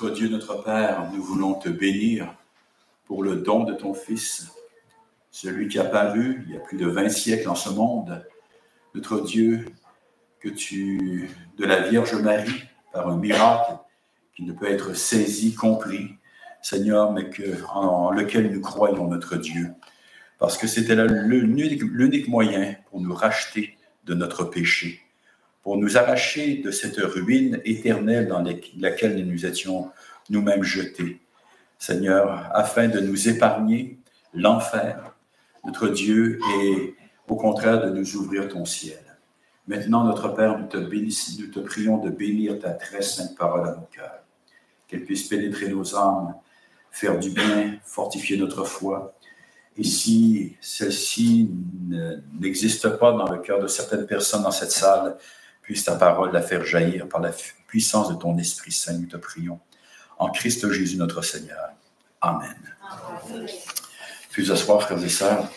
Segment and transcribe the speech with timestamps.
[0.00, 2.34] Notre Dieu, notre Père, nous voulons te bénir
[3.04, 4.50] pour le don de ton Fils,
[5.30, 8.24] celui qui a paru il y a plus de 20 siècles en ce monde.
[8.94, 9.66] Notre Dieu,
[10.38, 11.28] que tu,
[11.58, 12.62] de la Vierge Marie,
[12.94, 13.74] par un miracle
[14.34, 16.14] qui ne peut être saisi, compris,
[16.62, 19.74] Seigneur, mais que, en lequel nous croyons, notre Dieu,
[20.38, 25.02] parce que c'était l'unique moyen pour nous racheter de notre péché
[25.70, 28.42] pour nous arracher de cette ruine éternelle dans
[28.80, 29.92] laquelle nous nous étions
[30.28, 31.20] nous-mêmes jetés.
[31.78, 34.00] Seigneur, afin de nous épargner
[34.34, 35.14] l'enfer,
[35.64, 36.96] notre Dieu, et
[37.28, 38.98] au contraire de nous ouvrir ton ciel.
[39.68, 43.76] Maintenant, notre Père, nous te, nous te prions de bénir ta très sainte parole à
[43.76, 44.24] nos cœurs,
[44.88, 46.34] qu'elle puisse pénétrer nos âmes,
[46.90, 49.14] faire du bien, fortifier notre foi.
[49.76, 51.48] Et si celle-ci
[52.40, 55.16] n'existe pas dans le cœur de certaines personnes dans cette salle,
[55.70, 57.30] Puisse ta parole la faire jaillir par la
[57.68, 59.60] puissance de ton Esprit Saint, nous te prions.
[60.18, 61.70] En Christ Jésus notre Seigneur.
[62.20, 62.56] Amen.
[62.90, 63.46] Amen.
[64.32, 65.48] Puis asseoir, frères et sœurs.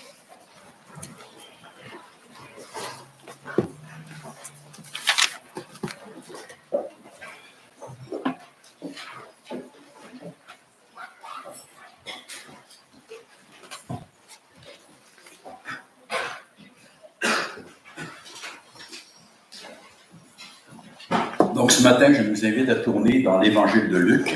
[21.69, 24.33] Ce matin, je vous invite à tourner dans l'Évangile de Luc,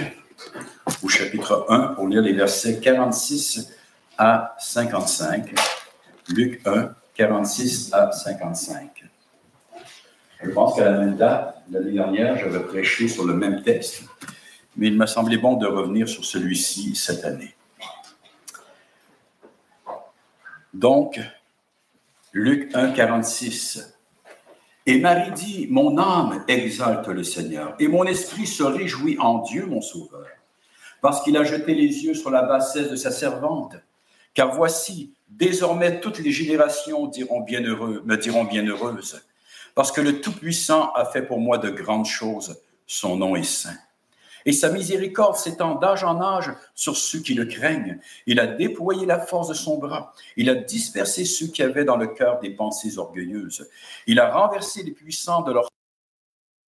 [1.04, 3.70] au chapitre 1, pour lire les versets 46
[4.18, 5.54] à 55.
[6.30, 9.04] Luc 1, 46 à 55.
[10.42, 14.04] Je pense qu'à la même date, l'année dernière, j'avais prêché sur le même texte,
[14.76, 17.56] mais il m'a semblé bon de revenir sur celui-ci cette année.
[20.74, 21.20] Donc,
[22.32, 23.97] Luc 1, 46.
[24.88, 29.66] Et Marie dit, Mon âme exalte le Seigneur, et mon esprit se réjouit en Dieu,
[29.66, 30.26] mon Sauveur,
[31.02, 33.76] parce qu'il a jeté les yeux sur la bassesse de sa servante.
[34.34, 37.12] Car voici, désormais toutes les générations me
[38.16, 39.22] diront bienheureuse,
[39.76, 43.78] parce que le Tout-Puissant a fait pour moi de grandes choses, son nom est saint
[44.48, 48.00] et sa miséricorde s'étend d'âge en âge sur ceux qui le craignent.
[48.26, 50.14] Il a déployé la force de son bras.
[50.38, 53.70] Il a dispersé ceux qui avaient dans le cœur des pensées orgueilleuses.
[54.08, 55.68] Il a renversé les puissants de leur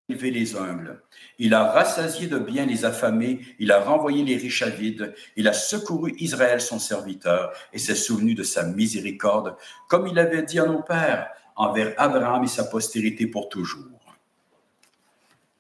[0.09, 1.03] élevé les humbles.
[1.39, 5.47] Il a rassasié de bien les affamés, il a renvoyé les riches à vide, il
[5.47, 9.55] a secouru Israël son serviteur et s'est souvenu de sa miséricorde,
[9.89, 13.87] comme il avait dit à nos pères, envers Abraham et sa postérité pour toujours.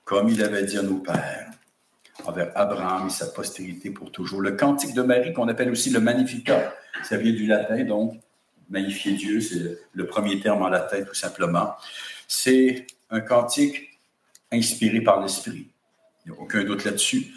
[0.04, 1.48] Comme il avait dit à nos pères
[2.24, 4.40] envers Abraham et sa postérité pour toujours.
[4.40, 6.74] Le cantique de Marie, qu'on appelle aussi le Magnificat,
[7.04, 8.20] ça vient du latin, donc
[8.70, 11.74] magnifier Dieu, c'est le premier terme en latin tout simplement.
[12.26, 13.98] C'est un cantique
[14.52, 15.68] inspiré par l'Esprit.
[16.26, 17.28] Il n'y a aucun doute là-dessus.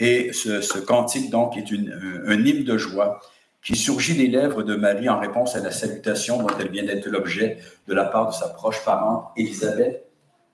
[0.00, 3.20] Et ce, cantique, donc, est une, un, hymne de joie
[3.62, 7.06] qui surgit des lèvres de Marie en réponse à la salutation dont elle vient d'être
[7.06, 10.04] l'objet de la part de sa proche parente, Élisabeth,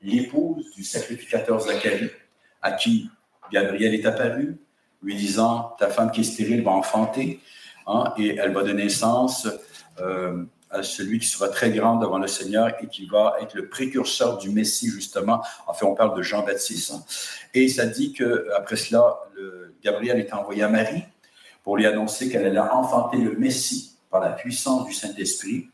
[0.03, 2.11] l'épouse du sacrificateur Zacharie,
[2.62, 3.11] à qui
[3.53, 4.59] Gabriel est apparu,
[5.03, 7.41] lui disant Ta femme qui est stérile va enfanter,
[7.87, 9.49] hein, et elle va donner naissance
[10.00, 13.69] euh, à celui qui sera très grand devant le Seigneur et qui va être le
[13.69, 15.43] précurseur du Messie, justement.
[15.66, 16.93] En fait, on parle de Jean-Baptiste.
[16.93, 17.03] Hein.
[17.55, 19.19] Et ça dit qu'après cela,
[19.82, 21.05] Gabriel est envoyé à Marie
[21.62, 25.69] pour lui annoncer qu'elle allait enfanter le Messie par la puissance du Saint-Esprit.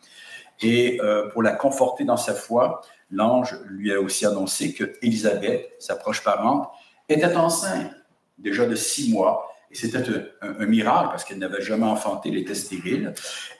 [0.60, 5.70] Et euh, pour la conforter dans sa foi, l'ange lui a aussi annoncé que Élisabeth,
[5.78, 6.68] sa proche parente,
[7.08, 7.92] était enceinte
[8.38, 9.52] déjà de six mois.
[9.70, 9.98] Et c'était
[10.42, 13.12] un, miracle parce qu'elle n'avait jamais enfanté, elle était stérile.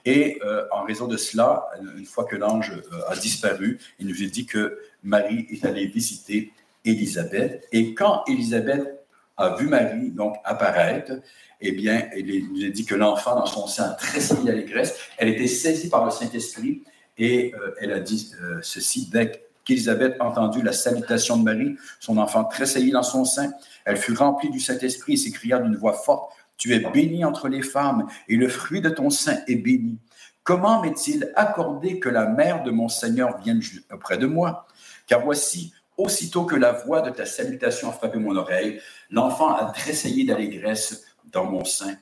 [0.05, 4.23] Et euh, en raison de cela, une fois que l'ange euh, a disparu, il nous
[4.23, 6.53] a dit que Marie est allée visiter
[6.85, 7.67] Élisabeth.
[7.73, 9.05] Et quand Élisabeth
[9.37, 11.13] a vu Marie donc apparaître,
[11.61, 14.97] eh bien, il nous a dit que l'enfant dans son sein tressaillit d'allégresse.
[15.19, 16.85] Elle était saisie par le Saint-Esprit
[17.19, 18.33] et euh, elle a dit
[18.63, 23.53] ceci dès qu'Élisabeth entendu la salutation de Marie, son enfant tressaillit dans son sein.
[23.85, 27.61] Elle fut remplie du Saint-Esprit et s'écria d'une voix forte, Tu es bénie entre les
[27.61, 29.99] femmes, et le fruit de ton sein est béni.
[30.43, 33.61] Comment m'est-il accordé que la mère de mon Seigneur vienne
[33.93, 34.67] auprès de moi?
[35.07, 38.81] Car voici, aussitôt que la voix de ta salutation a frappé mon oreille,
[39.11, 41.97] l'enfant a tressailli d'allégresse dans mon sein.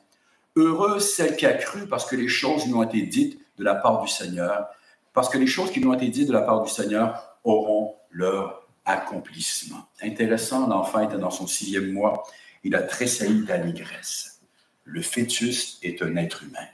[0.57, 3.75] Heureuse celle qui a cru parce que les choses lui ont été dites de la
[3.75, 4.69] part du Seigneur,
[5.13, 7.97] parce que les choses qui lui ont été dites de la part du Seigneur auront
[8.11, 9.89] leur accomplissement.
[10.03, 12.25] Intéressant, l'enfant était dans son sixième mois,
[12.65, 14.41] il a tressailli d'allégresse.
[14.85, 16.67] Le fœtus est un être humain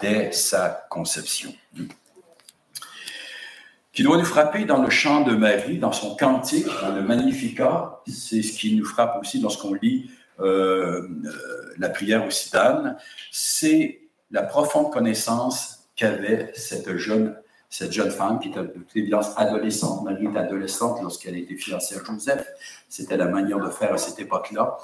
[0.00, 1.52] dès sa conception.
[3.92, 8.00] Qui doit nous frapper dans le chant de Marie, dans son cantique, dans le Magnificat,
[8.06, 10.10] c'est ce qui nous frappe aussi lorsqu'on lit
[10.40, 11.08] euh,
[11.78, 12.96] la prière aussi d'Anne,
[13.30, 14.00] c'est
[14.30, 17.36] la profonde connaissance qu'avait cette jeune,
[17.72, 20.04] cette jeune femme qui était de toute évidence adolescente.
[20.04, 22.46] Marie était adolescente lorsqu'elle a été fiancée à Joseph.
[22.86, 24.76] C'était la manière de faire à cette époque-là.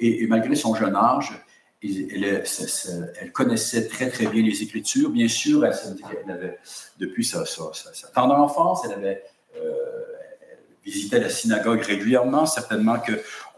[0.00, 1.32] Et, malgré son jeune âge,
[1.82, 5.10] elle, connaissait très, très bien les Écritures.
[5.10, 5.74] Bien sûr, elle,
[6.30, 6.58] avait,
[6.98, 7.44] depuis sa,
[8.14, 9.22] tendre enfance, elle avait
[9.56, 9.60] euh,
[10.82, 12.96] visitait la synagogue régulièrement, certainement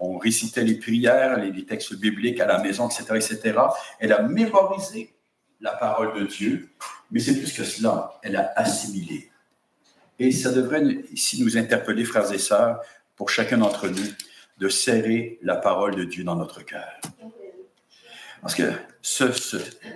[0.00, 3.60] qu'on récitait les prières, les, textes bibliques à la maison, etc., etc.
[4.00, 5.14] Elle a mémorisé
[5.62, 6.68] la parole de Dieu,
[7.10, 9.30] mais c'est plus que cela, elle a assimilé.
[10.18, 10.82] Et ça devrait
[11.12, 12.80] ici nous interpeller, frères et sœurs,
[13.16, 14.06] pour chacun d'entre nous,
[14.58, 17.00] de serrer la parole de Dieu dans notre cœur.
[18.40, 19.24] Parce que ce,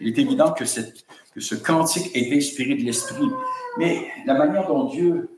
[0.00, 3.28] il est évident que, que ce cantique est inspiré de l'Esprit,
[3.76, 5.28] mais la manière dont Dieu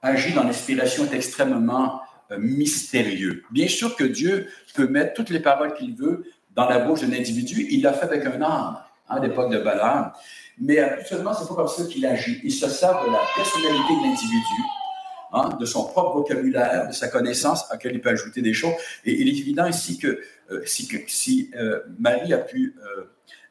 [0.00, 2.00] agit dans l'inspiration est extrêmement
[2.30, 3.44] euh, mystérieux.
[3.50, 6.24] Bien sûr que Dieu peut mettre toutes les paroles qu'il veut
[6.54, 7.66] dans la bouche d'un individu.
[7.70, 8.78] Il l'a fait avec un âme
[9.16, 10.12] à l'époque de Balaam.
[10.60, 12.40] Mais habituellement, c'est pas comme ça qu'il agit.
[12.44, 14.62] Il se sert de la personnalité de l'individu,
[15.32, 18.74] hein, de son propre vocabulaire, de sa connaissance, à laquelle il peut ajouter des choses.
[19.04, 20.20] Et il est évident ici que
[20.50, 22.74] euh, si, euh, Marie a pu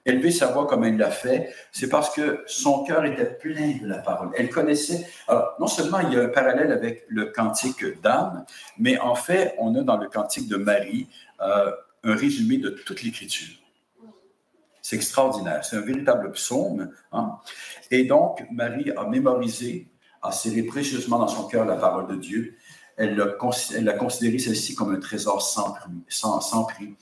[0.05, 3.87] élever sa voix comme elle l'a fait, c'est parce que son cœur était plein de
[3.87, 4.29] la parole.
[4.35, 5.07] Elle connaissait.
[5.27, 8.45] Alors, non seulement il y a un parallèle avec le cantique d'Anne,
[8.77, 11.07] mais en fait, on a dans le cantique de Marie
[11.41, 11.71] euh,
[12.03, 13.60] un résumé de toute l'Écriture.
[14.91, 15.63] C'est extraordinaire.
[15.63, 16.91] C'est un véritable psaume.
[17.13, 17.37] Hein.
[17.91, 19.87] Et donc, Marie a mémorisé,
[20.21, 22.57] a serré précieusement dans son cœur la parole de Dieu.
[22.97, 25.77] Elle a, considéré celle-ci comme un trésor sans,
[26.09, 26.97] sans, sans prix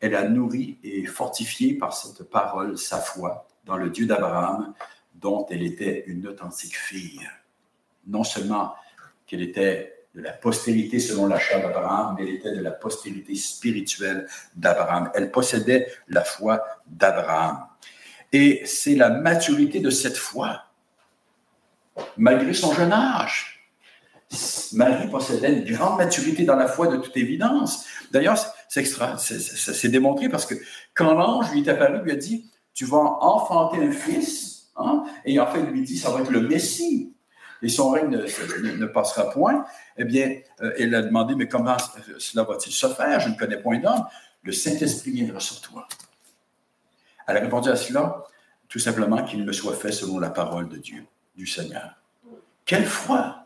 [0.00, 4.74] elle a nourri et fortifié par cette parole sa foi dans le Dieu d'Abraham,
[5.14, 7.26] dont elle était une authentique fille.
[8.08, 8.74] Non seulement
[9.26, 13.34] qu'elle était de la postérité selon la chair d'Abraham, mais elle était de la postérité
[13.34, 15.10] spirituelle d'Abraham.
[15.14, 17.66] Elle possédait la foi d'Abraham.
[18.32, 20.64] Et c'est la maturité de cette foi,
[22.16, 23.52] malgré son jeune âge.
[24.72, 27.86] Marie possédait une grande maturité dans la foi de toute évidence.
[28.10, 28.38] D'ailleurs,
[28.68, 30.54] c'est démontré parce que
[30.94, 35.04] quand l'ange lui est apparu, lui a dit Tu vas enfanter un fils, hein?
[35.26, 37.12] et en fait, il lui dit Ça va être le Messie,
[37.62, 39.64] et son règne ne, passera point.
[39.96, 41.76] Eh bien, euh, elle a demandé Mais comment
[42.18, 43.20] cela va-t-il se faire?
[43.20, 44.04] Je ne connais point d'homme.
[44.42, 45.86] Le Saint-Esprit viendra sur toi.
[47.26, 48.24] Elle a répondu à cela
[48.68, 51.04] tout simplement qu'il me soit fait selon la parole de Dieu,
[51.36, 51.94] du Seigneur.
[52.64, 53.38] Quelle foi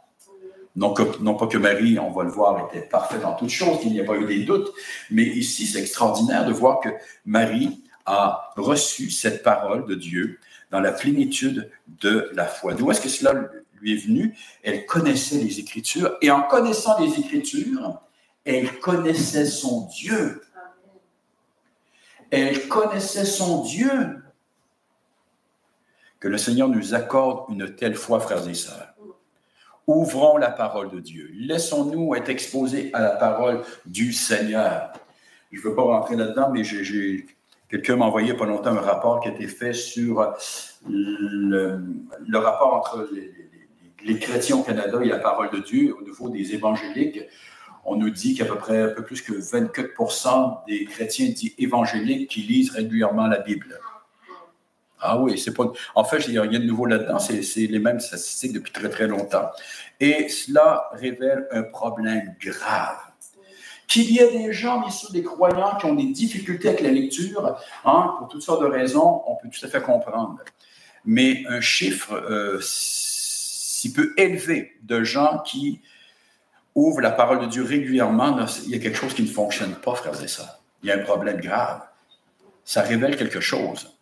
[0.76, 4.00] non, pas que Marie, on va le voir, était parfaite en toutes choses, qu'il n'y
[4.00, 4.68] a pas eu des doutes,
[5.10, 6.90] mais ici, c'est extraordinaire de voir que
[7.24, 10.38] Marie a reçu cette parole de Dieu
[10.70, 11.70] dans la plénitude
[12.00, 12.74] de la foi.
[12.74, 13.48] D'où est-ce que cela
[13.80, 14.36] lui est venu?
[14.62, 18.00] Elle connaissait les Écritures et en connaissant les Écritures,
[18.44, 20.42] elle connaissait son Dieu.
[22.30, 24.22] Elle connaissait son Dieu.
[26.20, 28.94] Que le Seigneur nous accorde une telle foi, frères et sœurs.
[29.86, 31.30] Ouvrons la parole de Dieu.
[31.34, 34.92] Laissons-nous être exposés à la parole du Seigneur.
[35.52, 36.62] Je ne veux pas rentrer là-dedans, mais
[37.68, 40.34] quelqu'un m'a envoyé pas longtemps un rapport qui a été fait sur
[40.88, 43.45] le, rapport entre les,
[44.18, 47.20] chrétiens au Canada et la parole de Dieu au niveau des évangéliques.
[47.84, 52.30] On nous dit qu'à peu près un peu plus que 24% des chrétiens dits évangéliques
[52.30, 53.78] qui lisent régulièrement la Bible.
[55.00, 55.70] Ah oui, c'est pas.
[55.94, 57.18] En fait, il n'y a rien de nouveau là-dedans.
[57.18, 59.50] C'est les mêmes statistiques depuis très, très longtemps.
[60.00, 62.98] Et cela révèle un problème grave.
[63.86, 66.90] Qu'il y ait des gens, bien sûr, des croyants qui ont des difficultés avec la
[66.90, 70.38] lecture, hein, pour toutes sortes de raisons, on peut tout à fait comprendre.
[71.04, 72.58] Mais un chiffre euh,
[73.86, 75.80] si peu élevé de gens qui
[76.74, 79.94] ouvrent la parole de Dieu régulièrement, il y a quelque chose qui ne fonctionne pas,
[79.94, 80.60] frères et sœurs.
[80.82, 81.82] Il y a un problème grave.
[82.64, 83.96] Ça révèle quelque chose.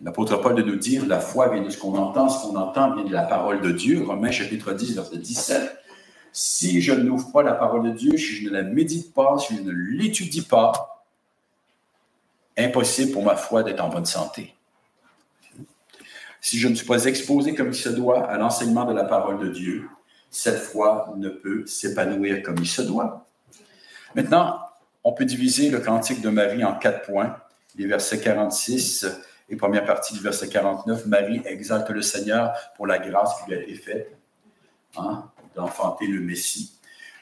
[0.00, 2.94] L'apôtre Paul de nous dire la foi vient de ce qu'on entend, ce qu'on entend
[2.94, 4.02] vient de la parole de Dieu.
[4.02, 5.78] Romains chapitre 10, verset 17.
[6.32, 9.56] Si je n'ouvre pas la parole de Dieu, si je ne la médite pas, si
[9.56, 11.04] je ne l'étudie pas,
[12.56, 14.54] impossible pour ma foi d'être en bonne santé.
[16.42, 19.38] Si je ne suis pas exposé comme il se doit à l'enseignement de la parole
[19.38, 19.88] de Dieu,
[20.28, 23.28] cette foi ne peut s'épanouir comme il se doit.
[24.16, 24.58] Maintenant,
[25.04, 27.36] on peut diviser le cantique de Marie en quatre points,
[27.76, 29.06] les versets 46
[29.50, 33.58] et première partie du verset 49, Marie exalte le Seigneur pour la grâce qui lui
[33.58, 34.18] a été faite
[34.96, 36.72] hein, d'enfanter le Messie.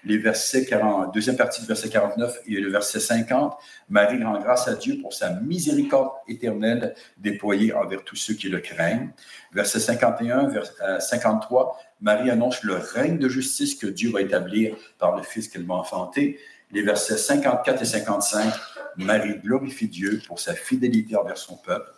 [0.05, 3.57] Les versets 40, deuxième partie du verset 49 et le verset 50,
[3.91, 8.61] Marie rend grâce à Dieu pour sa miséricorde éternelle déployée envers tous ceux qui le
[8.61, 9.11] craignent.
[9.53, 15.17] Verset 51, verset 53, Marie annonce le règne de justice que Dieu va établir par
[15.17, 16.39] le Fils qu'elle va enfanter.
[16.73, 18.55] les versets 54 et 55,
[18.97, 21.91] Marie glorifie Dieu pour sa fidélité envers son peuple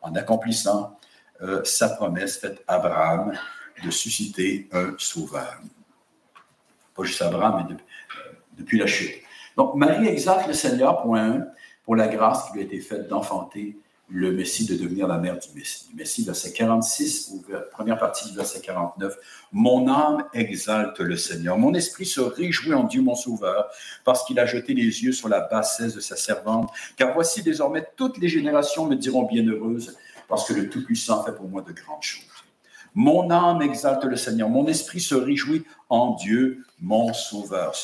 [0.00, 0.98] en accomplissant
[1.42, 3.32] euh, sa promesse faite à Abraham
[3.84, 5.60] de susciter un sauveur.
[7.00, 9.14] Pas juste Abraham, mais euh, depuis la chute.
[9.56, 11.46] Donc, Marie exalte le Seigneur, point 1,
[11.84, 13.78] pour la grâce qui lui a été faite d'enfanter
[14.10, 15.88] le Messie, de devenir la mère du Messie.
[15.88, 19.16] Du Messie, verset 46, ou première partie du verset 49.
[19.52, 21.56] Mon âme exalte le Seigneur.
[21.56, 23.70] Mon esprit se réjouit en Dieu, mon Sauveur,
[24.04, 26.70] parce qu'il a jeté les yeux sur la bassesse de sa servante.
[26.98, 29.96] Car voici désormais toutes les générations me diront bienheureuse,
[30.28, 32.24] parce que le Tout-Puissant fait pour moi de grandes choses.
[32.94, 37.74] Mon âme exalte le Seigneur, mon esprit se réjouit en Dieu, mon Sauveur.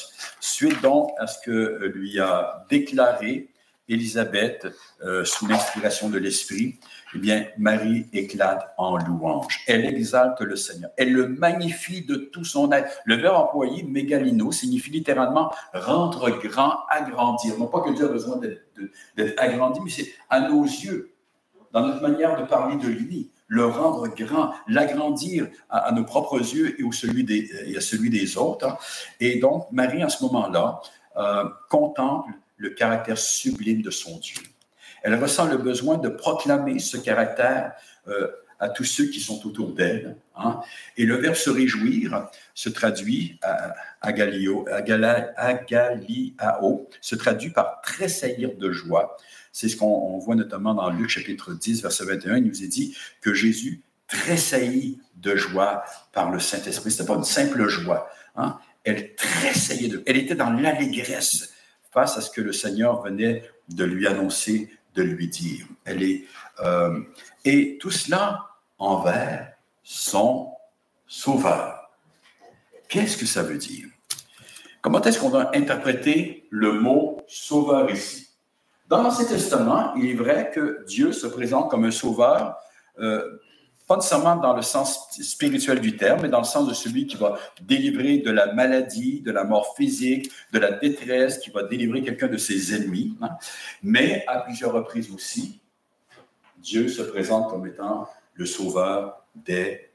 [0.40, 3.50] Suite donc à ce que lui a déclaré
[3.88, 4.66] Élisabeth,
[5.04, 6.80] euh, sous l'inspiration de l'Esprit,
[7.14, 9.60] eh bien, Marie éclate en louange.
[9.68, 10.90] Elle exalte le Seigneur.
[10.96, 12.90] Elle le magnifie de tout son être.
[13.04, 17.56] Le verbe employé, mégalino, signifie littéralement rendre grand, agrandir.
[17.58, 21.12] Non pas que Dieu a besoin d'être agrandi, mais c'est à nos yeux,
[21.72, 26.80] dans notre manière de parler de lui, le rendre grand, l'agrandir à, nos propres yeux
[26.80, 28.76] et, au celui des, à celui des autres.
[29.20, 30.80] Et donc, Marie, en ce moment-là,
[31.16, 34.42] euh, contemple le caractère sublime de son Dieu.
[35.02, 37.72] Elle ressent le besoin de proclamer ce caractère
[38.08, 40.16] euh, à tous ceux qui sont autour d'elle.
[40.34, 40.60] Hein.
[40.96, 47.80] Et le verbe se réjouir se traduit à, à, Galio, à, Galiao, se traduit par
[47.82, 49.16] tressaillir de joie.
[49.58, 52.36] C'est ce qu'on voit notamment dans Luc chapitre 10, verset 21.
[52.36, 55.82] Il nous est dit que Jésus tressaillit de joie
[56.12, 56.90] par le Saint-Esprit.
[56.90, 58.06] Ce n'était pas une simple joie.
[58.34, 58.58] Hein.
[58.84, 60.02] Elle tressaillait de...
[60.04, 61.54] Elle était dans l'allégresse
[61.90, 65.64] face à ce que le Seigneur venait de lui annoncer, de lui dire.
[66.60, 67.00] Euh,
[67.46, 68.44] et tout cela
[68.76, 70.52] envers son
[71.06, 71.92] Sauveur.
[72.90, 73.86] Qu'est-ce que ça veut dire?
[74.82, 78.25] Comment est-ce qu'on doit interpréter le mot Sauveur ici?
[78.88, 82.56] Dans l'Ancien Testament, il est vrai que Dieu se présente comme un Sauveur
[82.98, 83.38] euh,
[83.86, 87.16] pas nécessairement dans le sens spirituel du terme, mais dans le sens de celui qui
[87.16, 92.02] va délivrer de la maladie, de la mort physique, de la détresse, qui va délivrer
[92.02, 93.16] quelqu'un de ses ennemis.
[93.20, 93.30] Hein.
[93.82, 95.60] Mais à plusieurs reprises aussi,
[96.58, 99.90] Dieu se présente comme étant le sauveur des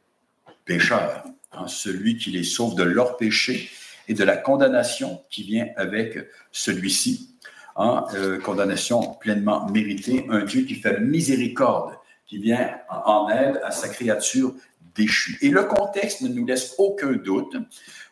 [0.64, 3.70] pécheurs, hein, celui qui les sauve de leur péché
[4.08, 6.18] et de la condamnation qui vient avec
[6.52, 7.31] celui-ci.
[7.78, 11.96] Euh, condamnation pleinement méritée, un Dieu qui fait miséricorde
[12.28, 14.54] qui vient en aide à sa créature
[14.96, 15.38] déchue.
[15.42, 17.56] Et le contexte ne nous laisse aucun doute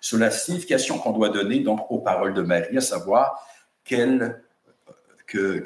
[0.01, 3.45] sur la signification qu'on doit donner donc aux paroles de Marie, à savoir
[3.83, 4.41] qu'elle
[5.27, 5.63] que,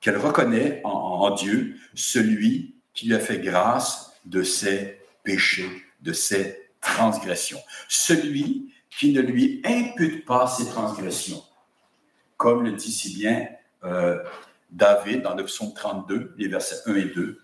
[0.00, 5.70] qu'elle reconnaît en, Dieu celui qui lui a fait grâce de ses péchés,
[6.02, 11.42] de ses transgressions, celui qui ne lui impute pas ses transgressions,
[12.44, 13.48] comme le dit si bien
[13.84, 14.22] euh,
[14.70, 17.40] David dans le psaume 32, les versets 1 et 2.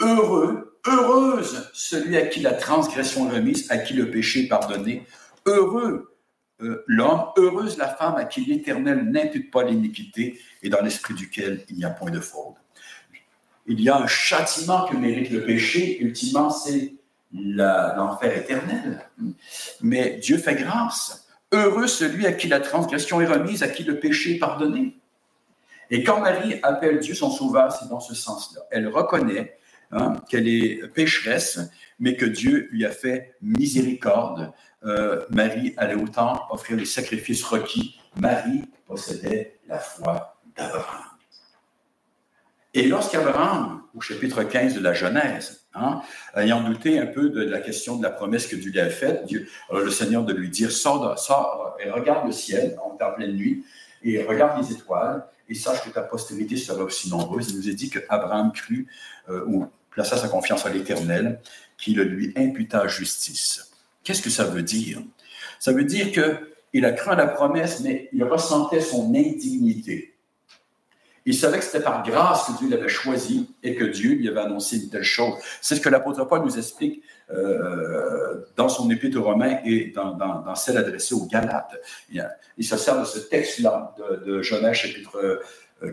[0.00, 5.06] Heureux, heureuse celui à qui la transgression est remise, à qui le péché pardonné.
[5.46, 6.16] Heureux
[6.62, 11.64] euh, l'homme, heureuse la femme à qui l'Éternel n'impute pas l'iniquité et dans l'esprit duquel
[11.68, 12.56] il n'y a point de fraude.
[13.68, 16.94] Il y a un châtiment que mérite le péché, ultimement c'est
[17.32, 19.08] l'enfer éternel.
[19.80, 21.19] Mais Dieu fait grâce.
[21.52, 24.96] Heureux celui à qui la transgression est remise, à qui le péché est pardonné.
[25.90, 28.62] Et quand Marie appelle Dieu son sauveur, c'est dans ce sens-là.
[28.70, 29.58] Elle reconnaît
[29.90, 31.58] hein, qu'elle est pécheresse,
[31.98, 34.52] mais que Dieu lui a fait miséricorde.
[34.84, 37.98] Euh, Marie allait autant offrir les sacrifices requis.
[38.16, 41.04] Marie possédait la foi d'Abraham.
[42.72, 46.00] Et lorsqu'Abraham, au chapitre 15 de la Genèse, hein,
[46.36, 49.28] ayant douté un peu de la question de la promesse que Dieu lui avait faite,
[49.72, 53.64] le Seigneur de lui dire, sors, et regarde le ciel, en pleine nuit,
[54.02, 57.50] et regarde les étoiles, et sache que ta postérité sera aussi nombreuse.
[57.50, 58.86] Il nous est dit qu'Abraham crut
[59.28, 61.40] euh, ou plaça sa confiance à l'Éternel,
[61.76, 63.72] qui le lui imputa justice.
[64.04, 65.02] Qu'est-ce que ça veut dire?
[65.58, 70.09] Ça veut dire qu'il a cru à la promesse, mais il ressentait son indignité.
[71.30, 74.40] Il savait que c'était par grâce que Dieu l'avait choisi et que Dieu lui avait
[74.40, 75.34] annoncé une telle chose.
[75.60, 80.54] C'est ce que l'apôtre Paul nous explique euh, dans son épître aux Romains et dans,
[80.56, 81.76] celle adressée aux Galates.
[82.10, 85.40] Il, se sert de ce texte-là de, de Genèse chapitre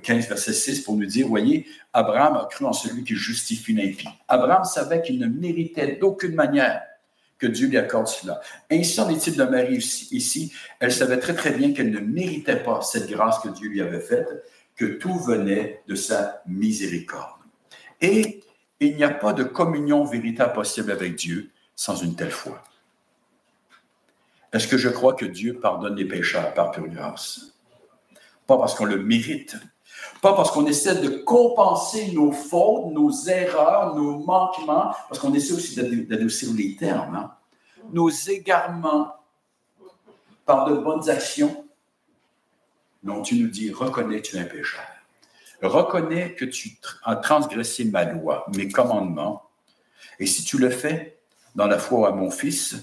[0.01, 3.73] 15, euh, verset 6 pour nous dire, voyez, Abraham a cru en celui qui justifie
[3.73, 4.09] l'impie.
[4.27, 6.81] Abraham savait qu'il ne méritait d'aucune manière
[7.37, 8.41] que Dieu lui accorde cela.
[8.71, 10.51] Ainsi en est-il de Marie ici.
[10.79, 13.99] Elle savait très très bien qu'elle ne méritait pas cette grâce que Dieu lui avait
[13.99, 14.27] faite
[14.77, 17.41] que tout venait de sa miséricorde.
[17.99, 18.43] Et
[18.79, 22.63] il n'y a pas de communion véritable possible avec Dieu sans une telle foi.
[24.53, 27.53] Est-ce que je crois que Dieu pardonne les pécheurs par pure grâce?
[28.45, 29.57] Pas parce qu'on le mérite,
[30.21, 35.53] pas parce qu'on essaie de compenser nos fautes, nos erreurs, nos manquements, parce qu'on essaie
[35.53, 37.31] aussi d'adoucir les termes, hein.
[37.91, 39.13] nos égarements
[40.45, 41.66] par de bonnes actions.
[43.07, 44.81] Non, tu nous dis, reconnais tu es un pécheur.
[45.61, 49.43] Reconnais que tu as transgressé ma loi, mes commandements.
[50.19, 51.17] Et si tu le fais
[51.55, 52.75] dans la foi à mon Fils,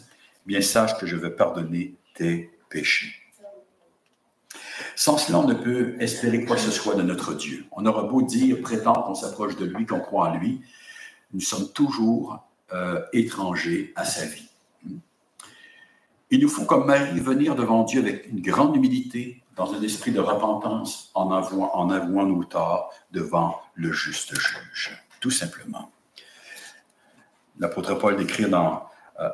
[0.47, 3.12] bien sache que je veux pardonner tes péchés.
[4.97, 7.66] Sans cela, on ne peut espérer quoi que ce soit de notre Dieu.
[7.73, 10.62] On aura beau dire, prétendre qu'on s'approche de lui, qu'on croit en lui,
[11.35, 14.49] nous sommes toujours euh, étrangers à sa vie.
[16.35, 20.11] Il nous faut, comme Marie, venir devant Dieu avec une grande humilité, dans un esprit
[20.11, 25.93] de repentance, en avouant, en avouant nos torts devant le juste juge, tout simplement.
[27.61, 28.83] L'apôtre Paul décrit dans
[29.21, 29.29] euh,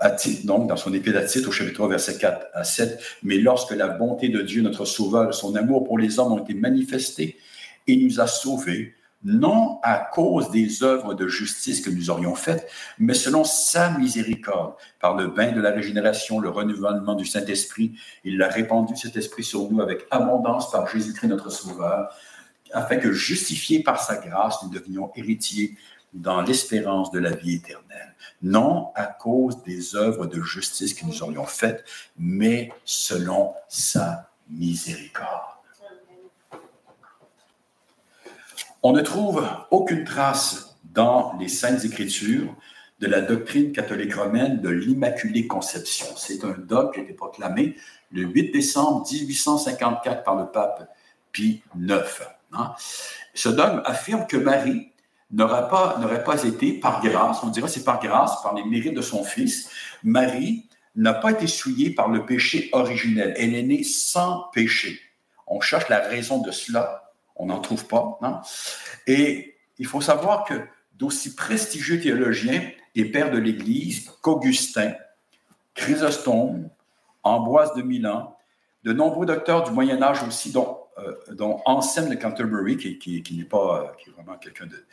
[0.45, 3.01] donc dans son épée d'Atit au chapitre 3, verset 4 à 7.
[3.23, 6.53] Mais lorsque la bonté de Dieu, notre Sauveur, son amour pour les hommes ont été
[6.53, 7.39] manifestés,
[7.87, 12.71] il nous a sauvés, non à cause des œuvres de justice que nous aurions faites,
[12.99, 17.93] mais selon sa miséricorde, par le bain de la régénération, le renouvellement du Saint-Esprit.
[18.25, 22.15] Il a répandu cet esprit sur nous avec abondance par Jésus-Christ notre Sauveur,
[22.73, 25.77] afin que, justifiés par sa grâce, nous devenions héritiers
[26.13, 28.15] dans l'espérance de la vie éternelle.
[28.43, 31.85] Non à cause des œuvres de justice que nous aurions faites,
[32.19, 35.60] mais selon sa miséricorde.
[38.83, 42.55] On ne trouve aucune trace dans les Saintes Écritures
[42.99, 46.07] de la doctrine catholique romaine de l'Immaculée Conception.
[46.17, 47.77] C'est un dogme qui a été proclamé
[48.11, 50.91] le 8 décembre 1854 par le pape
[51.31, 52.01] Pie IX.
[52.53, 52.73] Hein.
[53.35, 54.89] Ce dogme affirme que Marie
[55.31, 58.95] n'aurait pas, n'aurait pas été par grâce, on dirait c'est par grâce, par les mérites
[58.95, 59.69] de son fils.
[60.03, 63.35] Marie n'a pas été souillée par le péché originel.
[63.37, 65.01] Elle est née sans péché.
[65.47, 68.19] On cherche la raison de cela, on n'en trouve pas.
[68.23, 68.41] Non?
[69.07, 70.55] Et il faut savoir que
[70.95, 72.63] d'aussi prestigieux théologiens
[72.95, 74.95] et pères de l'Église qu'Augustin,
[75.75, 76.69] Chrysostome,
[77.23, 78.37] Ambroise de Milan,
[78.85, 83.95] de nombreux docteurs du Moyen Âge aussi, dont, euh, Anselme de Canterbury, qui, n'est pas,
[83.99, 84.85] qui est vraiment quelqu'un de,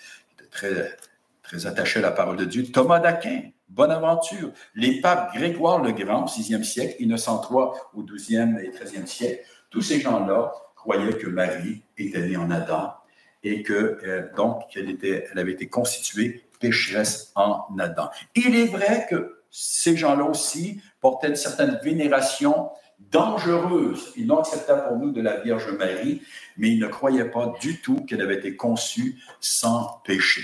[0.51, 0.97] très,
[1.43, 6.25] très attaché à la parole de Dieu, Thomas d'Aquin, Bonaventure, les papes Grégoire le Grand
[6.25, 10.53] au siècle, Innocent III au XIIe et XIIIe siècle, tous ces gens-là
[10.87, 12.95] croyaient que Marie était née en Adam
[13.43, 18.09] et que euh, donc qu'elle était, elle avait été constituée pécheresse en Adam.
[18.35, 22.69] Il est vrai que ces gens-là aussi portaient une certaine vénération
[22.99, 26.21] dangereuse et non acceptable pour nous de la Vierge Marie,
[26.57, 30.41] mais ils ne croyaient pas du tout qu'elle avait été conçue sans péché.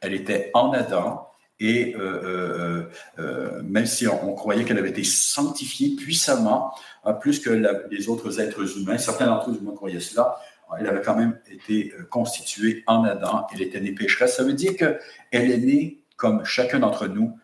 [0.00, 1.29] Elle était en Adam
[1.60, 6.74] et euh, euh, euh, même si on, croyait qu'elle avait été sanctifiée puissamment,
[7.20, 7.50] plus que
[7.90, 10.40] les autres êtres humains, certains d'entre eux croyaient cela,
[10.78, 14.36] elle avait quand même été constituée en Adam, elle était née pécheresse.
[14.36, 17.38] Ça veut dire qu'elle est née, comme chacun d'entre nous,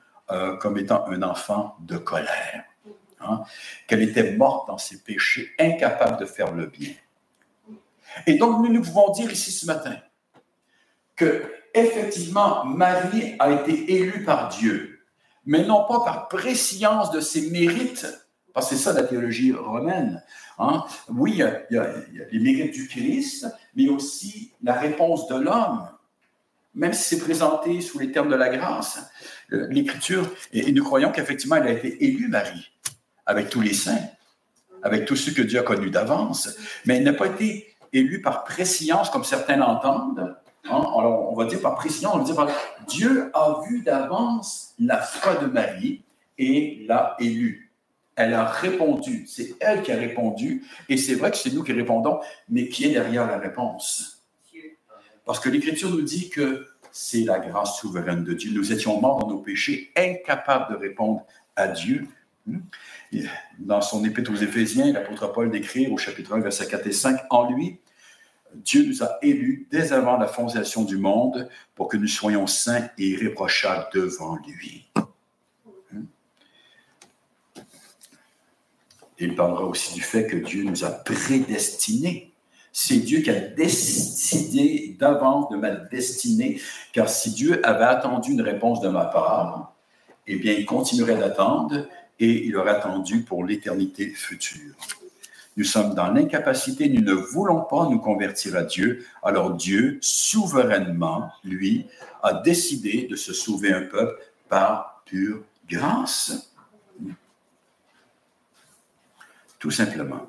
[0.61, 2.65] comme étant un enfant de colère.
[3.21, 3.43] Hein,
[3.89, 6.93] qu'elle était morte dans ses péchés, incapable de faire le bien.
[8.27, 9.97] Et donc, nous, nous pouvons dire ici ce matin
[11.17, 11.43] que,
[11.77, 15.01] effectivement, Marie a été élue par Dieu,
[15.45, 18.07] mais non pas par préscience de ses mérites,
[18.53, 20.23] parce que c'est ça la théologie romaine.
[20.59, 20.85] Hein.
[21.09, 21.39] Oui, il
[21.77, 21.93] y, a,
[22.33, 25.89] les mérites du Christ, mais aussi la réponse de l'homme
[26.79, 29.01] même si c'est présenté sous les termes de la grâce,
[29.49, 32.71] l'Écriture, et, nous croyons qu'effectivement, elle a été élue, Marie
[33.27, 34.09] avec tous les saints,
[34.83, 38.45] avec tous ceux que Dieu a connus d'avance, mais elle n'a pas été élue par
[38.45, 40.37] préscience, comme certains l'entendent.
[40.71, 40.85] Hein.
[40.99, 42.49] Alors, on va dire par préscience, on va dire par...
[42.87, 46.03] Dieu a vu d'avance la foi de Marie
[46.39, 47.73] et l'a élue.
[48.15, 49.27] Elle a répondu.
[49.27, 50.65] C'est elle qui a répondu.
[50.89, 54.25] Et c'est vrai que c'est nous qui répondons, mais qui est derrière la réponse?
[55.25, 58.53] Parce que l'Écriture nous dit que c'est la grâce souveraine de Dieu.
[58.55, 61.27] Nous étions morts dans nos péchés, incapables de répondre
[61.57, 62.09] à Dieu,
[63.59, 67.21] dans son épître aux Éphésiens, l'apôtre Paul décrit au chapitre 1, verset 4 et 5,
[67.31, 67.81] En lui,
[68.65, 72.89] Dieu nous a élus dès avant la fondation du monde pour que nous soyons saints
[72.99, 74.91] et irréprochables devant lui.
[79.19, 82.33] Il parlera aussi du fait que Dieu nous a prédestinés.
[82.73, 86.61] C'est Dieu qui a décidé d'avance de ma destinée,
[86.93, 89.75] car si Dieu avait attendu une réponse de ma part,
[90.27, 91.87] eh bien, il continuerait d'attendre
[92.19, 94.75] et il aura attendu pour l'éternité future.
[95.57, 99.07] Nous sommes dans l'incapacité, nous ne voulons pas nous convertir à Dieu.
[99.23, 101.87] Alors Dieu, souverainement, lui,
[102.23, 106.53] a décidé de se sauver un peuple par pure grâce.
[109.59, 110.27] tout simplement.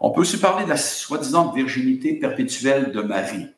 [0.00, 3.48] On peut aussi parler de la soi-disant virginité perpétuelle de Marie.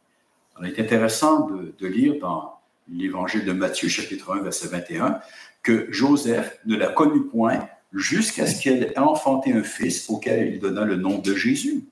[0.60, 5.20] Il est intéressant de, de lire dans l'évangile de Matthieu, chapitre 1, verset 21,
[5.62, 10.60] que Joseph ne la connut point jusqu'à ce qu'elle ait enfanté un fils auquel il
[10.60, 11.84] donna le nom de Jésus.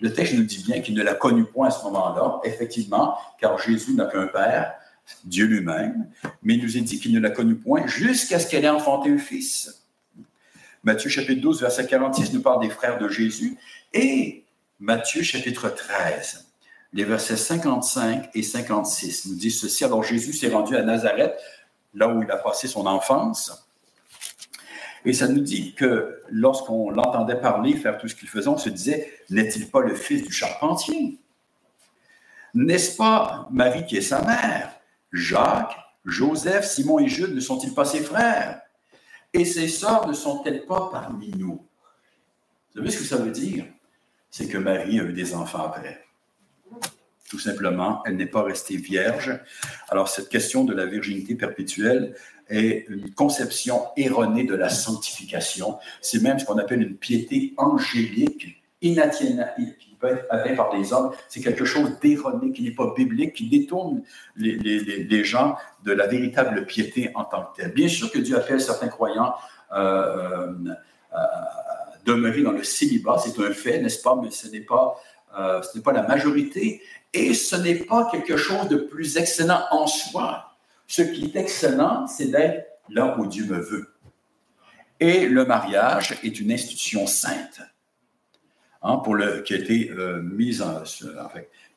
[0.00, 3.58] Le texte nous dit bien qu'il ne la connut point à ce moment-là, effectivement, car
[3.58, 4.74] Jésus n'a qu'un père,
[5.24, 6.08] Dieu lui-même,
[6.42, 9.18] mais il nous dit qu'il ne la connut point jusqu'à ce qu'elle ait enfanté un
[9.18, 9.84] fils.
[10.84, 13.58] Matthieu chapitre 12, verset 46 nous parle des frères de Jésus
[13.92, 14.44] et
[14.78, 16.46] Matthieu chapitre 13,
[16.92, 19.84] les versets 55 et 56 nous disent ceci.
[19.84, 21.34] Alors Jésus s'est rendu à Nazareth,
[21.94, 23.67] là où il a passé son enfance.
[25.04, 28.68] Et ça nous dit que lorsqu'on l'entendait parler, faire tout ce qu'il faisait, on se
[28.68, 31.18] disait, n'est-il pas le fils du charpentier?
[32.54, 34.80] N'est-ce pas Marie qui est sa mère?
[35.12, 38.62] Jacques, Joseph, Simon et Jude ne sont-ils pas ses frères?
[39.32, 41.64] Et ses sœurs ne sont-elles pas parmi nous?
[42.74, 43.66] Vous savez ce que ça veut dire?
[44.30, 46.04] C'est que Marie a eu des enfants après.
[47.28, 49.38] Tout simplement, elle n'est pas restée vierge.
[49.88, 52.16] Alors, cette question de la virginité perpétuelle
[52.48, 55.78] est une conception erronée de la sanctification.
[56.00, 60.92] C'est même ce qu'on appelle une piété angélique, inatteignable, qui peut être atteinte par les
[60.92, 61.12] hommes.
[61.28, 64.02] C'est quelque chose d'erroné, qui n'est pas biblique, qui détourne
[64.36, 67.72] les, les, les, gens de la véritable piété en tant que telle.
[67.72, 69.34] Bien sûr que Dieu appelle certains croyants
[69.72, 70.54] euh,
[71.12, 74.98] euh, à demeurer dans le célibat, c'est un fait, n'est-ce pas, mais ce n'est pas,
[75.38, 76.80] euh, ce n'est pas la majorité
[77.12, 80.47] et ce n'est pas quelque chose de plus excellent en soi.
[80.88, 83.88] Ce qui est excellent, c'est d'être là où Dieu me veut.
[84.98, 87.60] Et le mariage est une institution sainte
[88.82, 90.82] hein, pour le, qui a été euh, mise en,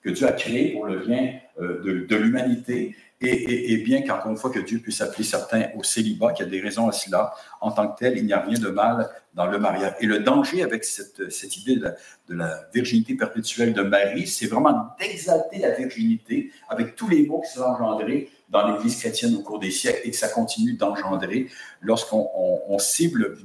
[0.02, 4.38] que Dieu a créé pour le bien euh, de, de l'humanité et, bien qu'encore une
[4.38, 7.34] fois que Dieu puisse appeler certains au célibat, qu'il y a des raisons à cela,
[7.60, 9.94] en tant que tel, il n'y a rien de mal dans le mariage.
[10.00, 11.94] Et le danger avec cette, cette idée de
[12.30, 17.52] la, virginité perpétuelle de Marie, c'est vraiment d'exalter la virginité avec tous les mots qui
[17.52, 21.48] sont engendrés dans l'Église chrétienne au cours des siècles et que ça continue d'engendrer
[21.82, 23.38] lorsqu'on cible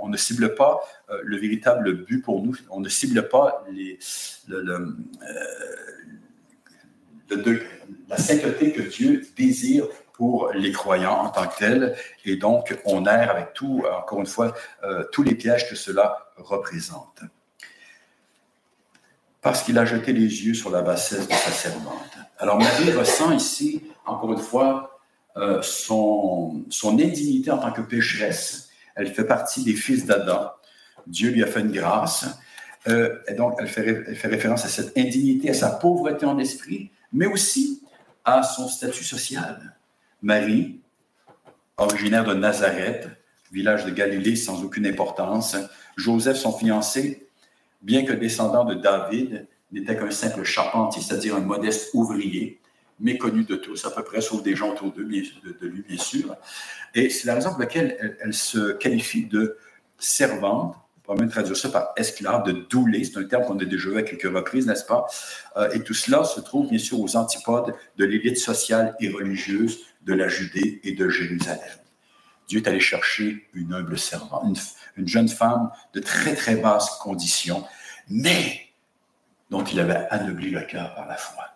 [0.00, 4.92] on ne cible pas euh, le véritable but pour nous, on ne cible pas euh,
[8.08, 11.96] la sainteté que Dieu désire pour les croyants en tant que tels.
[12.24, 16.30] Et donc, on erre avec tout, encore une fois, euh, tous les pièges que cela
[16.36, 17.22] représente.
[19.40, 22.18] Parce qu'il a jeté les yeux sur la bassesse de sa servante.
[22.38, 25.00] Alors, Marie ressent ici, encore une fois,
[25.36, 28.68] euh, son, indignité en tant que pécheresse.
[28.94, 30.52] Elle fait partie des fils d'Adam.
[31.06, 32.26] Dieu lui a fait une grâce.
[32.86, 37.26] Euh, et donc, elle fait référence à cette indignité, à sa pauvreté en esprit, mais
[37.26, 37.82] aussi
[38.24, 39.76] à son statut social.
[40.22, 40.80] Marie,
[41.76, 43.08] originaire de Nazareth,
[43.52, 45.56] village de Galilée sans aucune importance.
[45.96, 47.28] Joseph, son fiancé,
[47.82, 52.60] bien que descendant de David, n'était qu'un simple charpentier, c'est-à-dire un modeste ouvrier,
[53.00, 56.36] méconnu de tous, à peu près, sauf des gens autour de, de lui, bien sûr.
[56.94, 59.56] Et c'est la raison pour laquelle elle, se qualifie de
[59.98, 60.76] servante
[61.06, 63.04] on peut même traduire ça par esclave, de douler.
[63.04, 65.06] C'est un terme qu'on a déjà vu à quelques reprises, n'est-ce pas?
[65.56, 69.80] Euh, et tout cela se trouve bien sûr aux antipodes de l'élite sociale et religieuse
[70.02, 71.60] de la Judée et de Jérusalem.
[72.48, 74.58] Dieu est allé chercher une humble servante,
[74.96, 77.64] une, jeune femme de très, très basse condition,
[78.08, 78.60] mais
[79.50, 81.53] dont il avait anobli le cœur par la foi.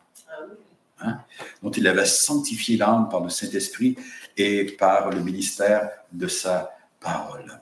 [1.00, 1.18] Hein?
[1.62, 3.96] dont il avait sanctifié l'âme par le Saint-Esprit
[4.36, 7.60] et par le ministère de sa parole.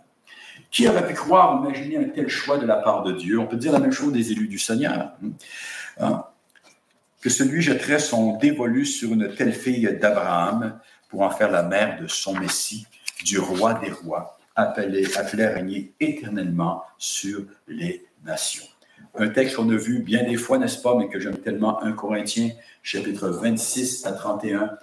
[0.70, 3.38] Qui aurait pu croire, imaginer un tel choix de la part de Dieu?
[3.38, 5.12] On peut dire la même chose des élus du Seigneur.
[5.22, 5.30] Hein?
[5.98, 6.24] Hein?
[7.20, 12.00] Que celui jetterait son dévolu sur une telle fille d'Abraham pour en faire la mère
[12.00, 12.86] de son Messie,
[13.24, 18.66] du roi des rois, appelé, appelé à régner éternellement sur les nations.
[19.18, 21.92] Un texte qu'on a vu bien des fois, n'est-ce pas, mais que j'aime tellement, 1
[21.92, 22.50] Corinthiens,
[22.82, 24.76] chapitre 26 à 31,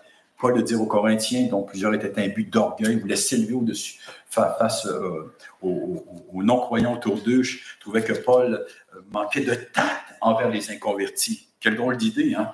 [0.44, 4.00] Paul le dire aux Corinthiens, dont plusieurs étaient imbus d'orgueil, voulaient s'élever au-dessus,
[4.30, 7.44] face euh, aux, non-croyants autour d'eux.
[7.44, 11.48] Je trouvais que Paul euh, manquait de tact envers les inconvertis.
[11.62, 12.52] Quelle drôle d'idée, hein?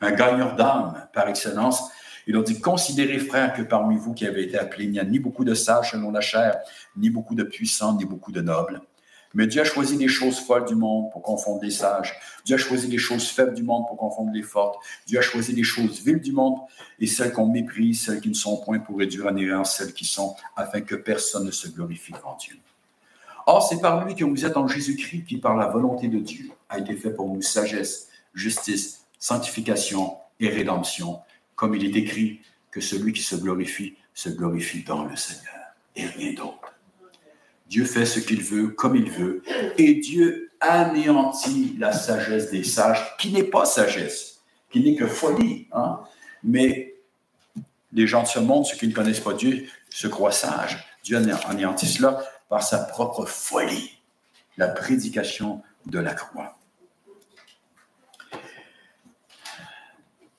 [0.00, 1.90] Un gagneur d'âme par excellence.
[2.26, 5.04] Il a dit Considérez, frères, que parmi vous qui avez été appelés, il n'y a
[5.04, 6.58] ni beaucoup de sages selon la chair,
[6.96, 8.80] ni beaucoup de puissants, ni beaucoup de nobles.
[9.34, 12.14] Mais Dieu a choisi les choses folles du monde pour confondre les sages.
[12.44, 14.76] Dieu a choisi les choses faibles du monde pour confondre les fortes.
[15.06, 16.58] Dieu a choisi les choses viles du monde
[17.00, 20.04] et celles qu'on méprise, celles qui ne sont point pour réduire à néant celles qui
[20.04, 22.56] sont, afin que personne ne se glorifie devant Dieu.
[23.46, 26.50] Or, c'est par lui que vous êtes en Jésus-Christ qui, par la volonté de Dieu,
[26.68, 31.20] a été fait pour vous sagesse, justice, sanctification et rédemption,
[31.54, 36.06] comme il est écrit que celui qui se glorifie se glorifie dans le Seigneur et
[36.06, 36.63] rien d'autre.
[37.74, 39.42] Dieu fait ce qu'il veut, comme il veut,
[39.78, 45.66] et Dieu anéantit la sagesse des sages, qui n'est pas sagesse, qui n'est que folie.
[45.72, 45.98] Hein?
[46.44, 46.94] Mais
[47.92, 50.86] les gens de ce monde, ceux qui ne connaissent pas Dieu, se croient sages.
[51.02, 53.98] Dieu anéantit cela par sa propre folie,
[54.56, 56.56] la prédication de la croix.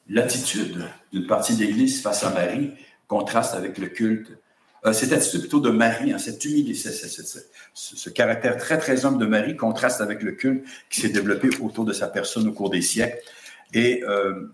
[0.08, 2.72] L'attitude d'une partie de l'Église face à Marie
[3.10, 4.32] contraste avec le culte.
[4.86, 6.90] Euh, cette attitude plutôt de Marie, hein, cette humilité,
[7.74, 11.86] ce, caractère très, très homme de Marie contraste avec le culte qui s'est développé autour
[11.86, 13.18] de sa personne au cours des siècles
[13.74, 14.54] et euh,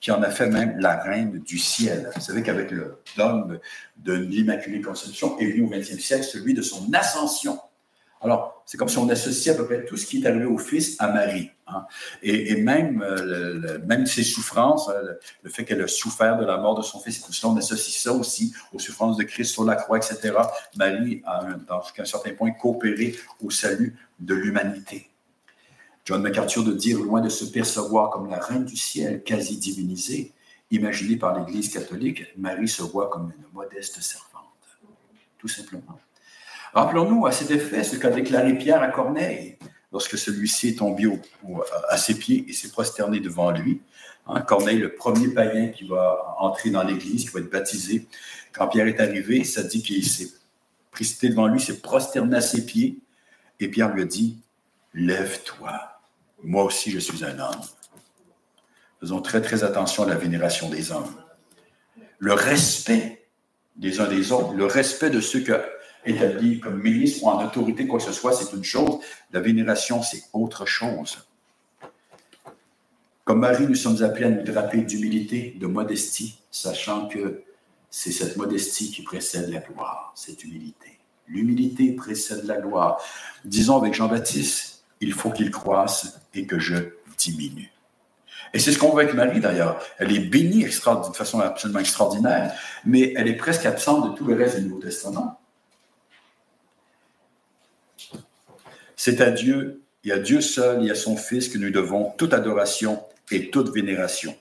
[0.00, 2.10] qui en a fait même la reine du ciel.
[2.14, 3.58] Vous savez qu'avec le dogme
[3.96, 7.58] de l'Immaculée Conception est venu au XXe siècle celui de son ascension
[8.22, 10.58] alors, c'est comme si on associait à peu près tout ce qui est arrivé au
[10.58, 11.50] Fils à Marie.
[11.66, 11.84] Hein.
[12.22, 16.76] Et, même, euh, même ses souffrances, euh, le, fait qu'elle a souffert de la mort
[16.76, 19.64] de son Fils et tout cela, on associe ça aussi aux souffrances de Christ sur
[19.64, 20.34] la croix, etc.
[20.76, 25.10] Marie a, dans un certain point, coopéré au salut de l'humanité.
[26.04, 30.32] John MacArthur de dire, loin de se percevoir comme la reine du ciel, quasi divinisée,
[30.70, 34.46] imaginée par l'Église catholique, Marie se voit comme une modeste servante,
[35.38, 35.98] tout simplement.
[36.72, 39.58] Rappelons-nous à cet effet ce qu'a déclaré Pierre à Corneille
[39.92, 41.06] lorsque celui-ci est tombé
[41.88, 43.82] à ses pieds et s'est prosterné devant lui.
[44.26, 48.06] Hein, Corneille, le premier païen qui va entrer dans l'Église, qui va être baptisé.
[48.52, 50.30] Quand Pierre est arrivé, ça dit qu'il s'est
[50.90, 52.98] précipité devant lui, s'est prosterné à ses pieds,
[53.60, 54.38] et Pierre lui a dit,
[54.94, 55.72] Lève-toi,
[56.42, 57.60] moi aussi je suis un homme.
[59.00, 61.14] Faisons très très attention à la vénération des hommes.
[62.18, 63.26] Le respect
[63.76, 65.60] des uns des autres, le respect de ceux que
[66.04, 68.98] établi comme ministre ou en autorité, quoi que ce soit, c'est une chose.
[69.32, 71.26] La vénération, c'est autre chose.
[73.24, 77.42] Comme Marie, nous sommes appelés à nous draper d'humilité, de modestie, sachant que
[77.88, 80.98] c'est cette modestie qui précède la gloire, cette humilité.
[81.28, 83.00] L'humilité précède la gloire.
[83.44, 86.74] Disons avec Jean-Baptiste, il faut qu'il croisse et que je
[87.16, 87.70] diminue.
[88.54, 89.80] Et c'est ce qu'on voit avec Marie d'ailleurs.
[89.98, 92.52] Elle est bénie de façon absolument extraordinaire,
[92.84, 95.38] mais elle est presque absente de tout le reste du Nouveau Testament.
[99.04, 102.32] C'est à Dieu et à Dieu seul et à son Fils que nous devons toute
[102.32, 104.32] adoration et toute vénération.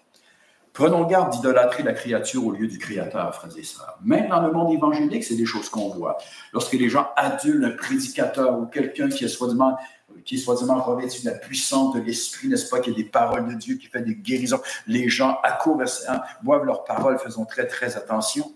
[0.71, 3.97] Prenons garde d'idolâtrer la créature au lieu du Créateur, frères et sœurs.
[4.03, 6.19] Même dans le monde évangélique, c'est des choses qu'on voit.
[6.53, 9.77] Lorsque les gens adulent un prédicateur ou quelqu'un qui est soi-disant
[10.25, 13.55] qui soi-disant revêtu de la puissance de l'Esprit, n'est-ce pas, qui a des paroles de
[13.55, 14.61] Dieu, qui fait des guérisons.
[14.85, 18.53] Les gens accourent, hein, boivent leurs paroles, faisons très, très attention.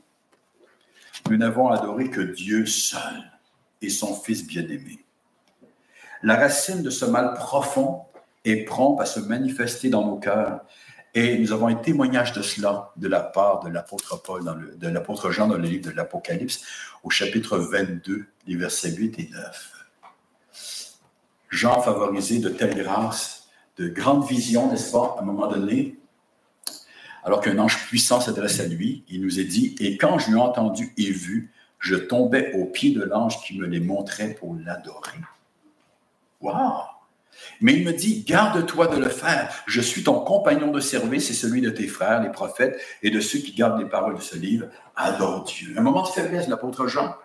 [1.31, 3.23] Nous n'avons adoré que Dieu seul
[3.81, 4.99] et son Fils bien-aimé.
[6.25, 8.01] La racine de ce mal profond
[8.45, 10.61] est prompte à se manifester dans nos cœurs.
[11.13, 14.87] Et nous avons un témoignage de cela de la part de l'apôtre Paul, dans de
[14.87, 16.63] l'apôtre Jean dans le livre de l'Apocalypse,
[17.03, 19.87] au chapitre 22, les versets 8 et 9.
[21.51, 25.99] Jean favorisé de telles grâces, de grandes visions, n'est-ce pas, à un moment donné,
[27.23, 30.39] alors qu'un ange puissant s'adresse à lui, il nous est dit, et quand je l'ai
[30.39, 35.19] entendu et vu, je tombais aux pieds de l'ange qui me les montrait pour l'adorer.
[37.61, 39.53] Mais il me dit, garde-toi de le faire.
[39.67, 43.19] Je suis ton compagnon de service et celui de tes frères, les prophètes, et de
[43.19, 44.67] ceux qui gardent les paroles de ce livre.
[44.95, 45.73] Adore Dieu.
[45.77, 47.15] Un moment de faiblesse de l'apôtre Jean.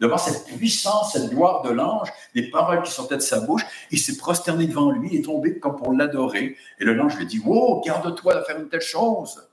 [0.00, 3.98] Devant cette puissance, cette gloire de l'ange, des paroles qui sortaient de sa bouche, il
[3.98, 6.56] s'est prosterné devant lui et tombé comme pour l'adorer.
[6.78, 9.47] Et le l'ange lui dit, wow, garde-toi de faire une telle chose.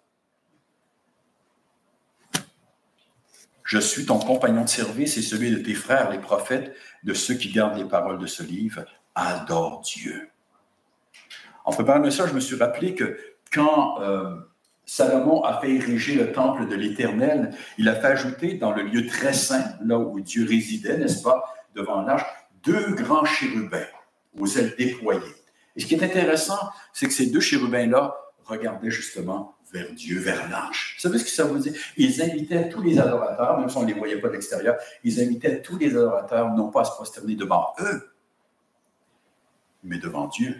[3.66, 7.34] Je suis ton compagnon de service et celui de tes frères, les prophètes, de ceux
[7.34, 10.30] qui gardent les paroles de ce livre adore Dieu.
[11.66, 13.18] En préparant ça, je me suis rappelé que
[13.52, 14.36] quand euh,
[14.86, 19.08] Salomon a fait ériger le temple de l'Éternel, il a fait ajouter dans le lieu
[19.08, 22.26] très saint, là où Dieu résidait, n'est-ce pas, devant l'arche,
[22.64, 23.88] deux grands chérubins
[24.40, 25.22] aux ailes déployées.
[25.76, 30.50] Et ce qui est intéressant, c'est que ces deux chérubins-là regardaient justement vers Dieu, vers
[30.50, 30.96] l'arche.
[30.96, 31.74] Vous savez ce que ça veut dire?
[31.98, 35.22] Ils invitaient tous les adorateurs, même si on ne les voyait pas de l'extérieur, ils
[35.22, 38.10] invitaient tous les adorateurs non pas à se prosterner devant eux,
[39.84, 40.56] mais devant Dieu.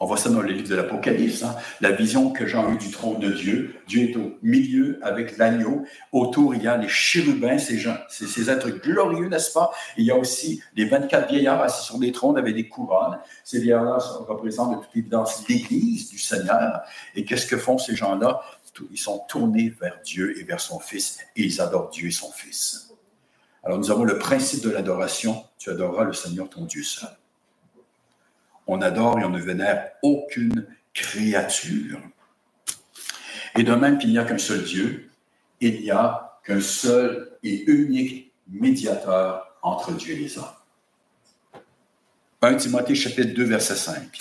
[0.00, 1.56] On voit ça dans le livre de l'Apocalypse, hein.
[1.80, 3.74] la vision que Jean eue du trône de Dieu.
[3.88, 5.84] Dieu est au milieu avec l'agneau.
[6.12, 9.72] Autour, il y a les chérubins, ces, gens, ces, êtres glorieux, n'est-ce pas?
[9.96, 13.18] Il y a aussi les 24 vieillards assis sur des trônes avec des couronnes.
[13.42, 16.82] Ces vieillards-là représentent de toute évidence l'Église du Seigneur.
[17.16, 18.40] Et qu'est-ce que font ces gens-là?
[18.92, 22.30] Ils sont tournés vers Dieu et vers son Fils, et ils adorent Dieu et son
[22.30, 22.94] Fils.
[23.64, 25.44] Alors nous avons le principe de l'adoration.
[25.58, 27.10] Tu adoreras le Seigneur ton Dieu seul.
[28.68, 32.00] On adore et on ne vénère aucune créature.
[33.56, 35.10] Et de même qu'il n'y a qu'un seul Dieu,
[35.60, 40.44] il n'y a qu'un seul et unique médiateur entre Dieu et les hommes.
[42.42, 44.16] 1 Timothée chapitre 2, verset 5.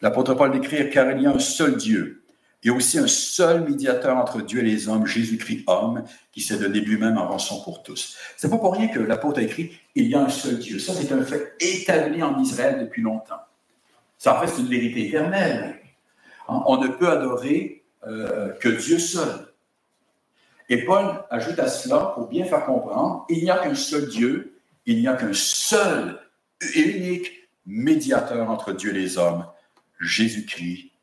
[0.00, 2.23] L'apôtre Paul décrit car il y a un seul Dieu
[2.64, 6.80] et aussi un seul médiateur entre Dieu et les hommes, Jésus-Christ homme, qui s'est donné
[6.80, 8.16] lui-même en rançon pour tous.
[8.36, 10.78] C'est pas pour rien que l'apôtre a écrit il y a un seul Dieu.
[10.78, 13.40] Ça, c'est un fait établi en Israël depuis longtemps.
[14.16, 15.78] Ça, en fait, c'est une vérité éternelle.
[16.48, 19.46] Hein, on ne peut adorer euh, que Dieu seul.
[20.70, 24.58] Et Paul ajoute à cela, pour bien faire comprendre, il n'y a qu'un seul Dieu,
[24.86, 26.18] il n'y a qu'un seul
[26.74, 27.30] et unique
[27.66, 29.46] médiateur entre Dieu et les hommes,
[30.00, 30.93] Jésus-Christ.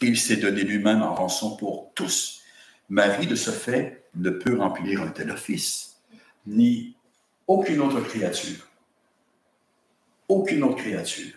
[0.00, 2.42] Il s'est donné lui-même en rançon pour tous.
[2.88, 6.00] Marie, de ce fait, ne peut remplir un tel office,
[6.46, 6.96] ni
[7.46, 8.66] aucune autre créature.
[10.28, 11.34] Aucune autre créature.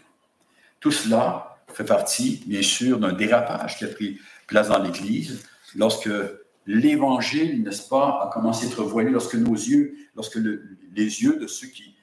[0.80, 5.44] Tout cela fait partie, bien sûr, d'un dérapage qui a pris place dans l'Église
[5.76, 6.10] lorsque
[6.66, 11.48] l'Évangile, n'est-ce pas, a commencé à être voilé, lorsque nos yeux, lorsque les yeux de
[11.48, 11.96] ceux qui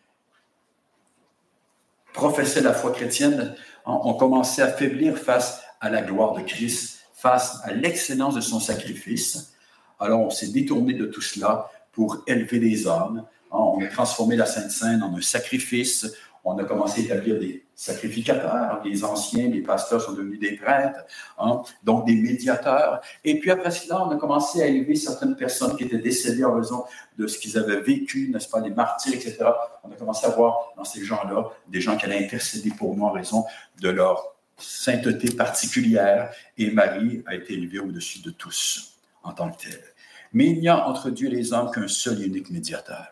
[2.13, 7.59] professaient la foi chrétienne ont commencé à faiblir face à la gloire de Christ, face
[7.65, 9.55] à l'excellence de son sacrifice.
[9.99, 13.25] Alors on s'est détourné de tout cela pour élever les hommes.
[13.51, 16.07] On a transformé la Sainte Seine en un sacrifice.
[16.45, 18.81] On a commencé à établir des sacrificateurs.
[18.85, 21.01] Les anciens, les pasteurs sont devenus des prêtres,
[21.39, 23.01] hein, donc des médiateurs.
[23.25, 26.55] Et puis après cela, on a commencé à élever certaines personnes qui étaient décédées en
[26.55, 26.85] raison
[27.19, 29.39] de ce qu'ils avaient vécu, n'est-ce pas, des martyrs, etc.
[29.85, 33.05] On a commencé à voir dans ces gens-là des gens qui allaient intercéder pour nous
[33.05, 33.45] en raison
[33.81, 36.33] de leur sainteté particulière.
[36.57, 39.85] Et Marie a été élevée au-dessus de tous en tant que telle.
[40.33, 43.09] Mais il n'y a entre Dieu et les hommes qu'un seul et unique médiateur.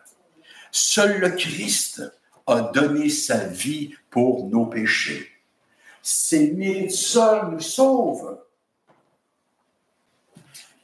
[0.71, 2.03] Seul le Christ
[2.45, 5.27] a donné sa vie pour nos péchés.
[6.01, 8.39] Ses mérites seuls nous sauvent.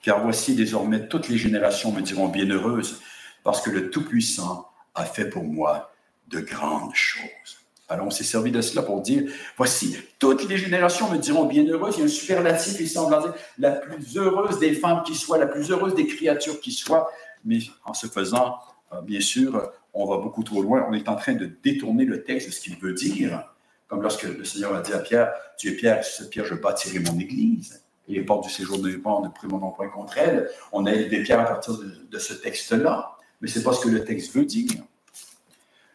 [0.01, 3.01] Car voici désormais toutes les générations me diront bienheureuses,
[3.43, 5.93] parce que le Tout-Puissant a fait pour moi
[6.27, 7.62] de grandes choses.
[7.89, 11.95] Alors, on s'est servi de cela pour dire, voici, toutes les générations me diront bienheureuses.
[11.97, 15.37] Il y a un superlatif ici, on va la plus heureuse des femmes qui soit,
[15.37, 17.11] la plus heureuse des créatures qui soit.
[17.43, 18.57] Mais en se faisant,
[18.93, 20.85] euh, bien sûr, on va beaucoup trop loin.
[20.89, 23.49] On est en train de détourner le texte de ce qu'il veut dire.
[23.87, 26.55] Comme lorsque le Seigneur a dit à Pierre, tu es Pierre, sur cette pierre, je
[26.55, 27.83] bâtirai mon église.
[28.07, 30.49] Et les portes du séjour de pas ne mon point contre elle.
[30.71, 33.17] On a des pierres à partir de, de ce texte-là.
[33.39, 34.71] Mais ce n'est pas ce que le texte veut dire.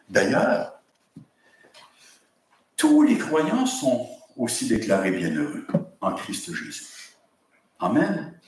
[0.07, 0.78] D'ailleurs,
[2.79, 5.67] tous les croyants sont aussi déclarés bienheureux
[5.99, 6.85] en Christ Jésus.
[7.77, 8.39] Amen.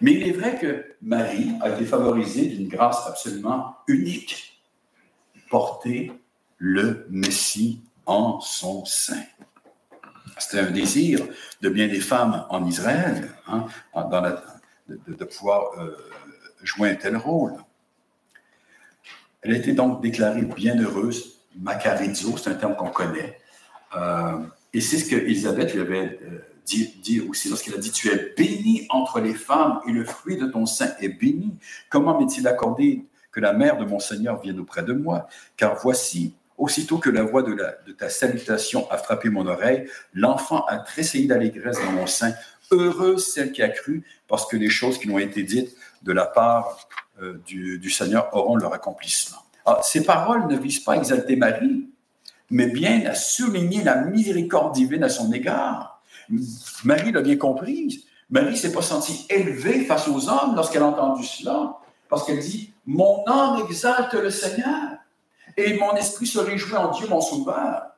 [0.00, 4.62] Mais il est vrai que Marie a été favorisée d'une grâce absolument unique,
[5.50, 6.10] porter
[6.56, 9.22] le Messie en son sein.
[10.38, 11.20] C'était un désir
[11.60, 13.66] de bien des femmes en Israël hein,
[14.88, 15.94] de, pouvoir euh,
[16.62, 17.52] jouer un tel rôle.
[19.42, 23.38] Elle a été donc déclarée bienheureuse, macarizo, c'est un terme qu'on connaît.
[23.96, 24.38] Euh,
[24.72, 28.86] et c'est ce qu'Élisabeth lui avait euh, dit, aussi lorsqu'elle a dit Tu es bénie
[28.90, 31.54] entre les femmes et le fruit de ton sein est béni.
[31.90, 35.28] Comment m'est-il accordé que la mère de mon Seigneur vienne auprès de moi?
[35.56, 39.88] Car voici, aussitôt que la voix de, la, de ta salutation a frappé mon oreille,
[40.12, 42.32] l'enfant a tressailli d'allégresse dans mon sein.
[42.70, 46.12] Heureuse celle qui a cru, parce que les choses qui lui ont été dites de
[46.12, 46.88] la part
[47.22, 49.38] euh, du, Seigneur auront leur accomplissement.
[49.64, 51.88] Ah, ces paroles ne visent pas à exalter Marie,
[52.50, 56.02] mais bien à souligner la miséricorde divine à son égard.
[56.84, 58.04] Marie l'a bien compris.
[58.30, 62.72] Marie s'est pas sentie élevée face aux hommes lorsqu'elle a entendu cela, parce qu'elle dit
[62.86, 64.98] Mon âme exalte le Seigneur,
[65.56, 67.94] et mon esprit se réjouit en Dieu, mon sauveur.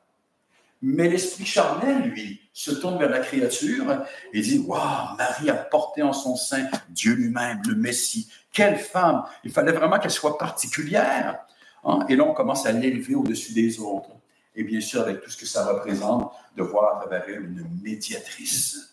[0.81, 4.03] Mais l'esprit charnel, lui, se tourne vers la créature
[4.33, 8.29] et dit Waouh, Marie a porté en son sein Dieu lui-même, le Messie.
[8.51, 11.39] Quelle femme Il fallait vraiment qu'elle soit particulière.
[11.83, 12.05] Hein?
[12.09, 14.09] Et là, on commence à l'élever au-dessus des autres
[14.55, 17.67] et bien sûr avec tout ce que ça représente de voir à travers elle une
[17.81, 18.91] médiatrice.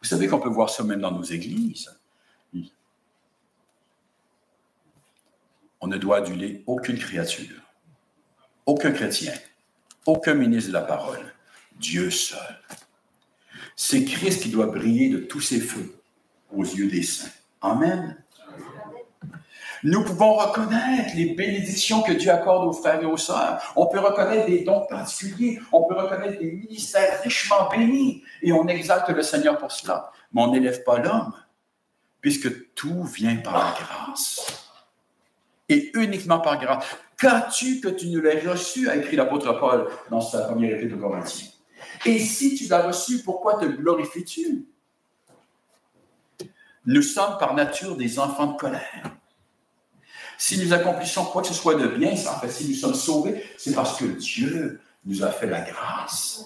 [0.00, 1.90] Vous savez qu'on peut voir ça même dans nos églises.
[5.80, 7.60] On ne doit aduler aucune créature,
[8.66, 9.32] aucun chrétien,
[10.06, 11.34] aucun ministre de la parole,
[11.76, 12.60] Dieu seul.
[13.74, 15.98] C'est Christ qui doit briller de tous ses feux
[16.52, 17.30] aux yeux des saints.
[17.60, 18.21] Amen.
[19.84, 23.60] Nous pouvons reconnaître les bénédictions que Dieu accorde aux frères et aux sœurs.
[23.74, 25.60] On peut reconnaître des dons particuliers.
[25.72, 28.22] On peut reconnaître des ministères richement bénis.
[28.42, 30.12] Et on exalte le Seigneur pour cela.
[30.32, 31.32] Mais on n'élève pas l'homme,
[32.20, 34.68] puisque tout vient par la grâce.
[35.68, 36.84] Et uniquement par grâce.
[37.18, 41.00] Qu'as-tu que tu ne l'aies reçu, a écrit l'apôtre Paul dans sa première épître de
[41.00, 41.48] Corinthiens.
[42.06, 44.64] Et si tu l'as reçu, pourquoi te glorifies-tu?
[46.86, 49.12] Nous sommes par nature des enfants de colère.
[50.42, 53.72] Si nous accomplissons quoi que ce soit de bien, en si nous sommes sauvés, c'est
[53.76, 56.44] parce que Dieu nous a fait la grâce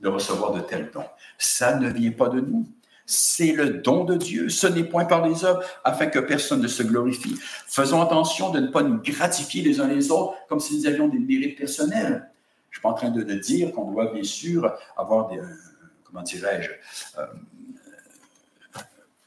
[0.00, 1.04] de recevoir de tels dons.
[1.36, 2.66] Ça ne vient pas de nous.
[3.04, 4.48] C'est le don de Dieu.
[4.48, 7.36] Ce n'est point par les œuvres, afin que personne ne se glorifie.
[7.66, 11.06] Faisons attention de ne pas nous gratifier les uns les autres comme si nous avions
[11.06, 12.30] des mérites personnels.
[12.70, 15.44] Je ne suis pas en train de, dire qu'on doit bien sûr avoir des, euh,
[16.04, 16.70] comment dirais-je,
[17.20, 17.26] euh,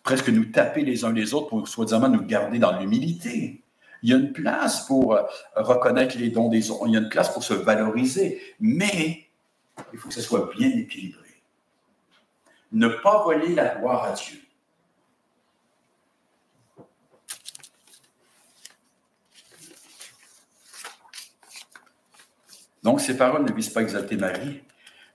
[0.02, 3.63] presque nous taper les uns les autres pour soi-disant nous garder dans l'humilité.
[4.04, 5.24] Il y a une place pour euh,
[5.56, 9.28] reconnaître les dons des autres, il y a une place pour se valoriser, mais
[9.92, 11.24] il faut que ce soit bien équilibré
[12.74, 14.40] ne pas voler la gloire à Dieu.
[22.82, 24.62] Donc, ces paroles ne visent pas à exalter Marie,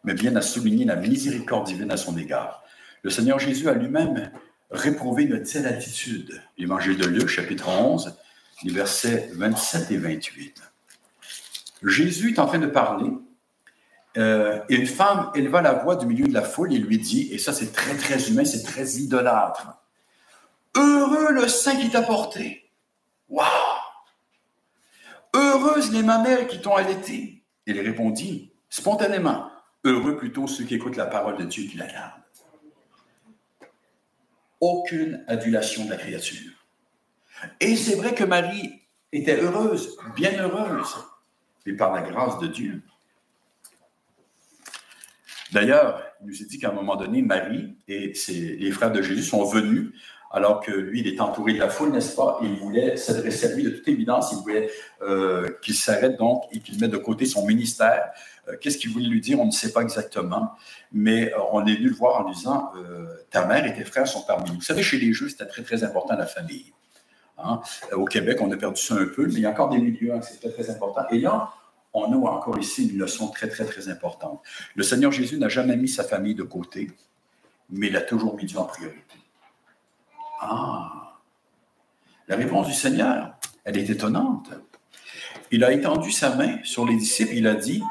[0.04, 2.64] mais bien à souligner la miséricorde divine à son égard.
[3.02, 4.30] Le Seigneur Jésus a lui-même
[4.70, 6.40] réprouvé une telle attitude.
[6.56, 8.16] L'Évangile de Luc, chapitre 11,
[8.64, 10.62] les versets 27 et 28.
[11.84, 13.10] Jésus est en train de parler
[14.16, 17.28] euh, et une femme éleva la voix du milieu de la foule et lui dit,
[17.32, 19.78] et ça c'est très très humain, c'est très idolâtre,
[20.76, 22.70] Heureux le sein qui t'a porté.
[23.28, 23.46] Waouh
[25.34, 27.42] Heureuses les mamelles qui t'ont allaité.
[27.66, 29.50] Il répondit spontanément,
[29.84, 32.22] Heureux plutôt ceux qui écoutent la parole de Dieu qui la gardent.
[34.60, 36.57] Aucune adulation de la créature.
[37.60, 38.82] Et c'est vrai que Marie
[39.12, 40.96] était heureuse, bien heureuse,
[41.66, 42.82] mais par la grâce de Dieu,
[45.52, 49.22] D'ailleurs, il nous est dit qu'à un moment donné, Marie et les frères de Jésus
[49.22, 49.92] sont venus
[50.30, 52.38] alors que lui, il est entouré de la foule, n'est-ce pas?
[52.42, 54.30] il voulait s'adresser à lui de toute évidence.
[54.32, 54.70] Il voulait
[55.00, 58.10] euh, qu'il s'arrête donc et qu'il mette de côté son ministère.
[58.46, 59.40] Euh, qu'est-ce qu'il voulait lui dire?
[59.40, 60.52] On ne sait pas exactement.
[60.92, 62.72] Mais euh, on est venu le voir en lui disant
[63.30, 64.56] Ta mère et tes frères sont parmi nous.
[64.56, 66.74] Vous savez, chez les Juifs, c'était très, très important la famille.
[67.38, 67.60] Hein?
[67.92, 70.12] Au Québec, on a perdu ça un peu, mais il y a encore des milieux
[70.12, 71.02] hein, c'est très, très important.
[71.10, 71.52] Et là,
[71.92, 74.42] on a encore ici une leçon très, très, très importante.
[74.74, 76.90] Le Seigneur Jésus n'a jamais mis sa famille de côté,
[77.70, 79.16] mais il a toujours mis Dieu en priorité.
[80.40, 81.18] Ah!
[82.28, 84.50] La réponse du Seigneur, elle est étonnante.
[85.50, 87.82] Il a étendu sa main sur les disciples, il a dit,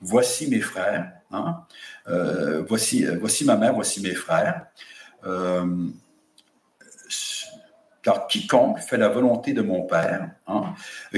[0.00, 1.64] voici mes frères, hein,
[2.08, 4.66] euh, voici, voici ma mère, voici mes frères.
[5.24, 5.88] Euh,
[8.02, 10.74] car quiconque fait la volonté de mon Père, hein,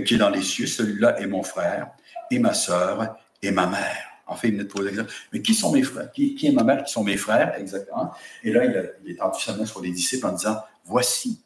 [0.06, 1.88] qui est dans les cieux, celui-là est mon frère
[2.30, 4.14] et ma sœur et ma mère.
[4.26, 5.12] En fait, il venait de poser l'exemple.
[5.32, 6.10] Mais qui sont mes frères?
[6.12, 6.84] Qui, est ma mère?
[6.84, 7.54] Qui sont mes frères?
[7.58, 8.12] Exactement?
[8.42, 11.42] Et là, il, est tendu sa main sur les disciples en disant, voici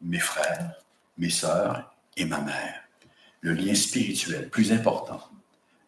[0.00, 0.74] mes frères,
[1.18, 2.82] mes sœurs et ma mère.
[3.40, 5.20] Le lien spirituel, plus important.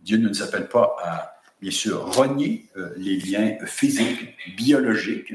[0.00, 5.34] Dieu ne nous appelle pas à, bien sûr, renier euh, les liens physiques, biologiques,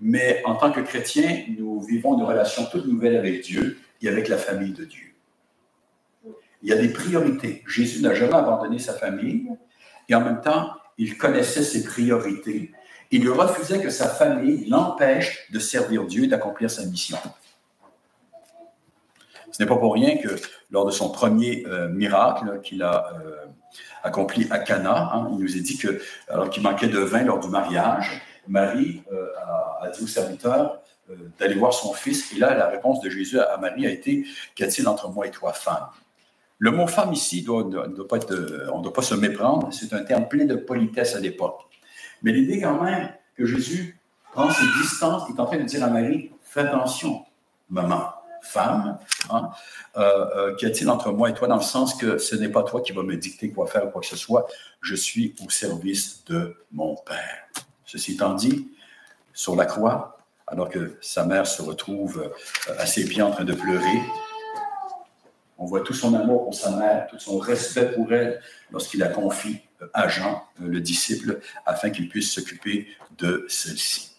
[0.00, 4.28] mais en tant que chrétiens, nous vivons une relation toute nouvelle avec Dieu et avec
[4.28, 5.14] la famille de Dieu.
[6.62, 7.62] Il y a des priorités.
[7.66, 9.48] Jésus n'a jamais abandonné sa famille
[10.08, 12.72] et en même temps, il connaissait ses priorités.
[13.10, 17.18] Il refusait que sa famille l'empêche de servir Dieu et d'accomplir sa mission.
[19.50, 20.28] Ce n'est pas pour rien que
[20.70, 23.46] lors de son premier euh, miracle qu'il a euh,
[24.02, 27.40] accompli à Cana, hein, il nous a dit que, alors qu'il manquait de vin lors
[27.40, 29.02] du mariage, Marie
[29.80, 30.80] a, dit au serviteur
[31.38, 32.32] d'aller voir son fils.
[32.32, 35.30] Et là, la réponse de Jésus à Marie a été Qu'y a-t-il entre moi et
[35.30, 35.88] toi, femme?
[36.58, 39.72] Le mot femme ici, doit, doit pas être, euh, on ne doit pas se méprendre,
[39.72, 41.60] c'est un terme plein de politesse à l'époque.
[42.22, 44.00] Mais l'idée quand même que Jésus
[44.32, 47.24] prend ses distances, il est en train de dire à Marie, fais attention,
[47.70, 48.98] maman, femme,
[49.30, 49.50] hein,
[49.96, 52.64] euh, euh, qu'y a-t-il entre moi et toi dans le sens que ce n'est pas
[52.64, 54.48] toi qui vas me dicter quoi faire ou quoi que ce soit,
[54.80, 57.46] je suis au service de mon Père.
[57.88, 58.68] Ceci étant dit,
[59.32, 62.30] sur la croix, alors que sa mère se retrouve
[62.76, 64.02] à ses pieds en train de pleurer,
[65.56, 69.08] on voit tout son amour pour sa mère, tout son respect pour elle lorsqu'il la
[69.08, 69.60] confie
[69.94, 74.12] à Jean, euh, le disciple, afin qu'il puisse s'occuper de celle-ci.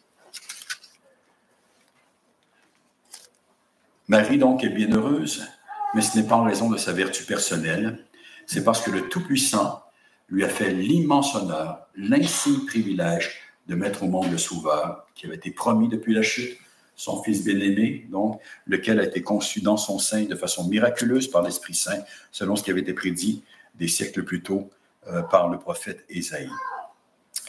[4.08, 5.46] Marie, donc, est bienheureuse,
[5.94, 8.04] mais ce n'est pas en raison de sa vertu personnelle,
[8.48, 9.84] c'est parce que le Tout-Puissant
[10.28, 15.36] lui a fait l'immense honneur, l'insigne privilège de mettre au monde le Sauveur qui avait
[15.36, 16.58] été promis depuis la chute,
[16.96, 21.44] son fils bien-aimé, donc, lequel a été conçu dans son sein de façon miraculeuse par
[21.44, 23.44] l'Esprit Saint, selon ce qui avait été prédit
[23.76, 24.70] des siècles plus tôt
[25.08, 26.50] euh, par le prophète Ésaïe.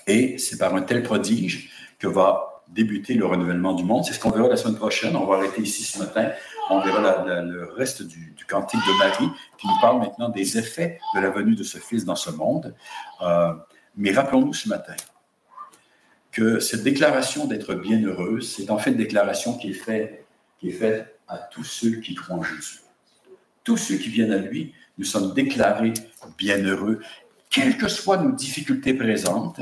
[0.07, 4.05] Et c'est par un tel prodige que va débuter le renouvellement du monde.
[4.05, 5.17] C'est ce qu'on verra la semaine prochaine.
[5.17, 6.31] On va arrêter ici ce matin.
[6.69, 11.21] On verra le reste du, cantique de Marie qui nous parle maintenant des effets de
[11.21, 12.75] la venue de ce Fils dans ce monde.
[13.23, 13.53] Euh,
[13.97, 14.95] mais rappelons-nous ce matin
[16.33, 20.25] que cette déclaration d'être bienheureuse, c'est en fait une déclaration qui est, faite,
[20.59, 22.81] qui est faite à tous ceux qui croient en Jésus.
[23.65, 25.93] tous ceux qui viennent à lui, nous sommes déclarés
[26.39, 27.01] bienheureux,
[27.51, 29.61] quelles que soient nos difficultés présentes,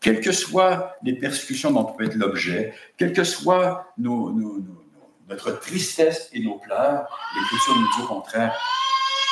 [0.00, 6.28] quelles que soient les persécutions dont on peut être l'objet, quelles que soient notre tristesse
[6.32, 8.54] et nos pleurs, l'Écriture nous dit au contraire,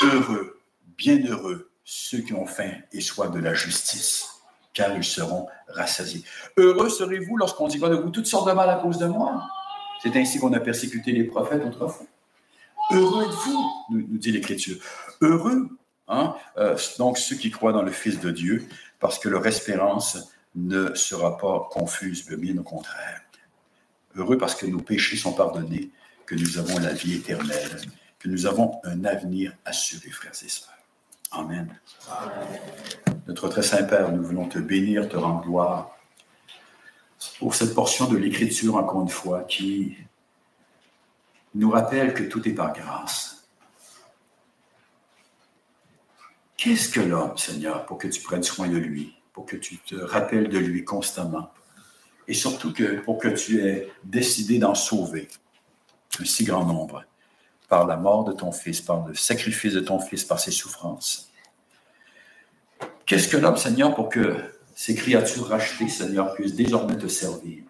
[0.02, 0.60] heureux,
[0.96, 4.41] bienheureux ceux qui ont faim et soif de la justice,
[4.72, 6.24] car ils seront rassasiés.
[6.56, 9.42] Heureux serez-vous lorsqu'on dira de vous toutes sortes de mal à cause de moi.
[10.02, 12.06] C'est ainsi qu'on a persécuté les prophètes autrefois.
[12.90, 14.76] Heureux êtes-vous, nous, dit l'Écriture.
[15.20, 15.68] Heureux,
[16.08, 18.66] hein, euh, donc ceux qui croient dans le Fils de Dieu,
[18.98, 23.22] parce que leur espérance ne sera pas confuse, mais bien au contraire.
[24.14, 25.90] Heureux parce que nos péchés sont pardonnés,
[26.26, 27.80] que nous avons la vie éternelle,
[28.18, 30.68] que nous avons un avenir assuré, frères et sœurs.
[31.32, 31.80] Amen.
[33.26, 35.96] Notre très Saint-Père, nous voulons te bénir, te rendre gloire
[37.38, 39.96] pour cette portion de l'Écriture, encore une fois, qui
[41.54, 43.48] nous rappelle que tout est par grâce.
[46.56, 49.94] Qu'est-ce que l'homme, Seigneur, pour que tu prennes soin de lui, pour que tu te
[49.94, 51.50] rappelles de lui constamment,
[52.28, 52.74] et surtout
[53.04, 55.28] pour que tu aies décidé d'en sauver
[56.20, 57.04] un si grand nombre?
[57.72, 61.30] Par la mort de ton Fils, par le sacrifice de ton Fils, par ses souffrances.
[63.06, 64.36] Qu'est-ce que l'homme, Seigneur, pour que
[64.74, 67.62] ces créatures rachetées, Seigneur, puissent désormais te servir?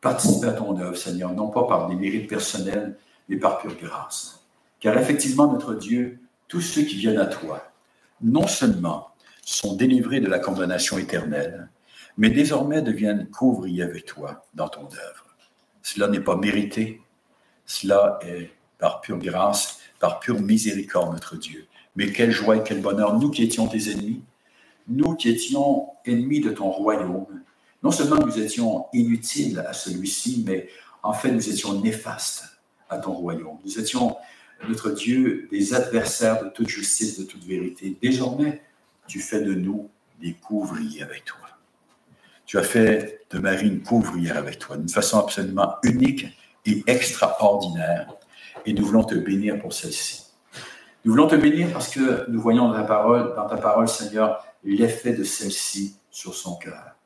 [0.00, 2.96] Participer à ton œuvre, Seigneur, non pas par des mérites personnels,
[3.28, 4.46] mais par pure grâce.
[4.80, 6.18] Car effectivement, notre Dieu,
[6.48, 7.70] tous ceux qui viennent à toi,
[8.22, 9.10] non seulement
[9.44, 11.68] sont délivrés de la condamnation éternelle,
[12.16, 15.36] mais désormais deviennent couvriers avec toi dans ton œuvre.
[15.82, 17.02] Cela n'est pas mérité,
[17.66, 21.66] cela est par pure grâce, par pure miséricorde, notre Dieu.
[21.96, 24.22] Mais quelle joie et quel bonheur, nous qui étions tes ennemis,
[24.88, 27.42] nous qui étions ennemis de ton royaume,
[27.82, 30.68] non seulement nous étions inutiles à celui-ci, mais
[31.02, 32.44] en fait nous étions néfastes
[32.88, 33.58] à ton royaume.
[33.64, 34.16] Nous étions,
[34.68, 37.96] notre Dieu, des adversaires de toute justice, de toute vérité.
[38.00, 38.62] Désormais,
[39.06, 41.38] tu fais de nous des couvriers avec toi.
[42.44, 46.26] Tu as fait de Marie une couvrière avec toi, d'une façon absolument unique
[46.64, 48.08] et extraordinaire
[48.66, 50.24] et nous voulons te bénir pour celle-ci.
[51.04, 55.96] Nous voulons te bénir parce que nous voyons dans ta parole, Seigneur, l'effet de celle-ci
[56.10, 56.96] sur son cœur.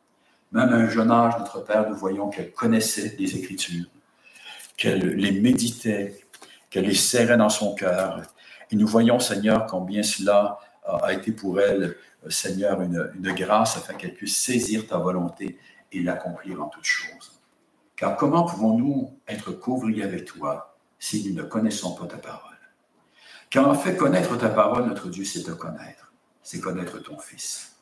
[0.53, 3.85] Même à un jeune âge, notre Père, nous voyons qu'elle connaissait les Écritures,
[4.77, 6.19] qu'elle les méditait,
[6.71, 8.23] qu'elle les serrait dans son cœur.
[8.71, 11.95] Et nous voyons, Seigneur, combien cela a été pour elle,
[12.29, 15.59] Seigneur, une, une grâce afin qu'elle puisse saisir ta volonté
[15.93, 17.39] et l'accomplir en toutes choses.
[17.97, 20.70] Car comment pouvons-nous être couvris avec toi
[21.01, 22.51] si nous ne connaissons pas ta parole.
[23.49, 26.13] Car en fait, connaître ta parole, notre Dieu, c'est te connaître.
[26.45, 27.75] C'est connaître ton Fils.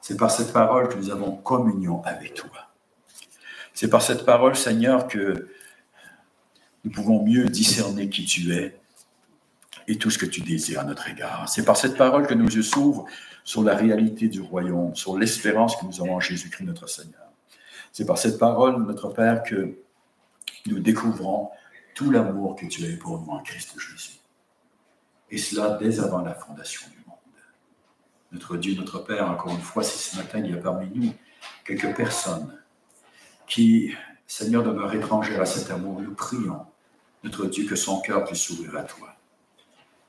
[0.00, 2.70] C'est par cette parole que nous avons communion avec toi.
[3.74, 5.48] C'est par cette parole, Seigneur, que
[6.84, 8.78] nous pouvons mieux discerner qui tu es
[9.88, 11.48] et tout ce que tu désires à notre égard.
[11.48, 13.06] C'est par cette parole que nos yeux s'ouvrent
[13.42, 17.28] sur la réalité du royaume, sur l'espérance que nous avons en Jésus-Christ notre Seigneur.
[17.92, 19.76] C'est par cette parole, notre Père, que
[20.66, 21.50] nous découvrons
[21.94, 24.18] tout l'amour que tu as eu pour nous en Christ Jésus.
[25.30, 27.18] Et cela dès avant la fondation du monde.
[28.32, 31.12] Notre Dieu, notre Père, encore une fois, si ce matin il y a parmi nous
[31.64, 32.58] quelques personnes
[33.46, 33.94] qui,
[34.26, 36.66] Seigneur, demeurent étrangères à cet amour, nous prions,
[37.22, 39.16] notre Dieu, que son cœur puisse s'ouvrir à toi.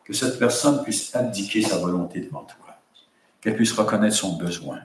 [0.04, 2.80] Que cette personne puisse abdiquer sa volonté devant toi.
[3.42, 4.82] Qu'elle puisse reconnaître son besoin,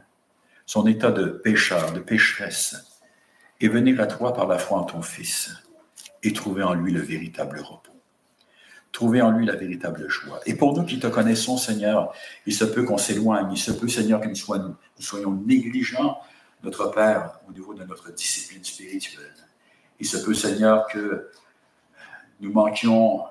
[0.66, 2.76] son état de pécheur, de pécheresse,
[3.60, 5.50] et venir à toi par la foi en ton Fils
[6.22, 7.90] et trouver en lui le véritable repos.
[8.92, 10.40] Trouver en lui la véritable joie.
[10.46, 12.12] Et pour nous qui te connaissons, Seigneur,
[12.46, 14.34] il se peut qu'on s'éloigne, il se peut, Seigneur, que nous
[14.98, 16.18] soyons, négligents,
[16.62, 19.32] notre Père, au niveau de notre discipline spirituelle.
[20.00, 21.30] Il se peut, Seigneur, que
[22.40, 23.24] nous manquions,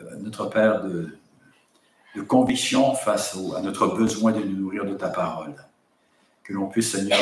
[0.00, 1.16] euh, notre Père, de,
[2.16, 5.54] de conviction face à notre besoin de nous nourrir de ta parole.
[6.42, 7.20] Que l'on puisse, Seigneur,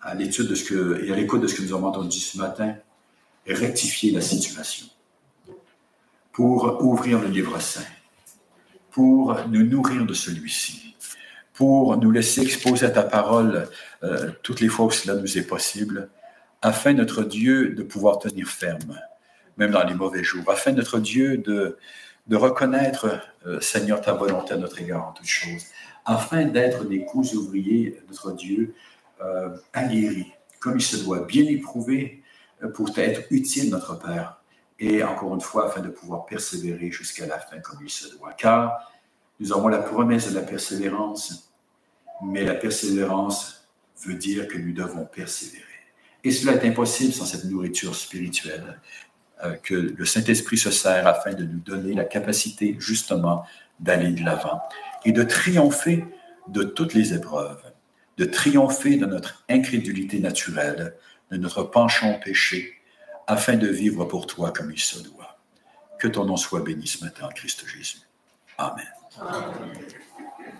[0.00, 2.38] à l'étude de ce que, et à l'écoute de ce que nous avons entendu ce
[2.38, 2.76] matin,
[3.46, 4.86] rectifier la situation,
[6.32, 7.86] pour ouvrir le livre saint,
[8.90, 10.96] pour nous nourrir de celui-ci,
[11.52, 13.68] pour nous laisser exposer à ta parole
[14.02, 16.10] euh, toutes les fois où cela nous est possible,
[16.62, 18.98] afin notre Dieu de pouvoir tenir ferme,
[19.56, 21.76] même dans les mauvais jours, afin notre Dieu de,
[22.26, 25.66] de reconnaître, euh, Seigneur, ta volonté à notre égard en toutes choses,
[26.04, 28.74] afin d'être des coups ouvriers, notre Dieu,
[29.22, 32.23] euh, aguerris, comme il se doit, bien éprouvés,
[32.68, 34.40] pour être utile, notre Père,
[34.78, 38.32] et encore une fois, afin de pouvoir persévérer jusqu'à la fin comme il se doit.
[38.32, 38.90] Car
[39.40, 41.52] nous avons la promesse de la persévérance,
[42.22, 43.68] mais la persévérance
[44.04, 45.64] veut dire que nous devons persévérer.
[46.22, 48.80] Et cela est impossible sans cette nourriture spirituelle
[49.44, 53.44] euh, que le Saint-Esprit se sert afin de nous donner la capacité justement
[53.80, 54.62] d'aller de l'avant
[55.04, 56.04] et de triompher
[56.48, 57.62] de toutes les épreuves,
[58.16, 60.94] de triompher de notre incrédulité naturelle,
[61.30, 62.80] de notre penchant au péché,
[63.26, 65.38] afin de vivre pour toi comme il se doit.
[65.98, 68.00] Que ton nom soit béni ce matin Christ Jésus.
[68.58, 68.86] Amen.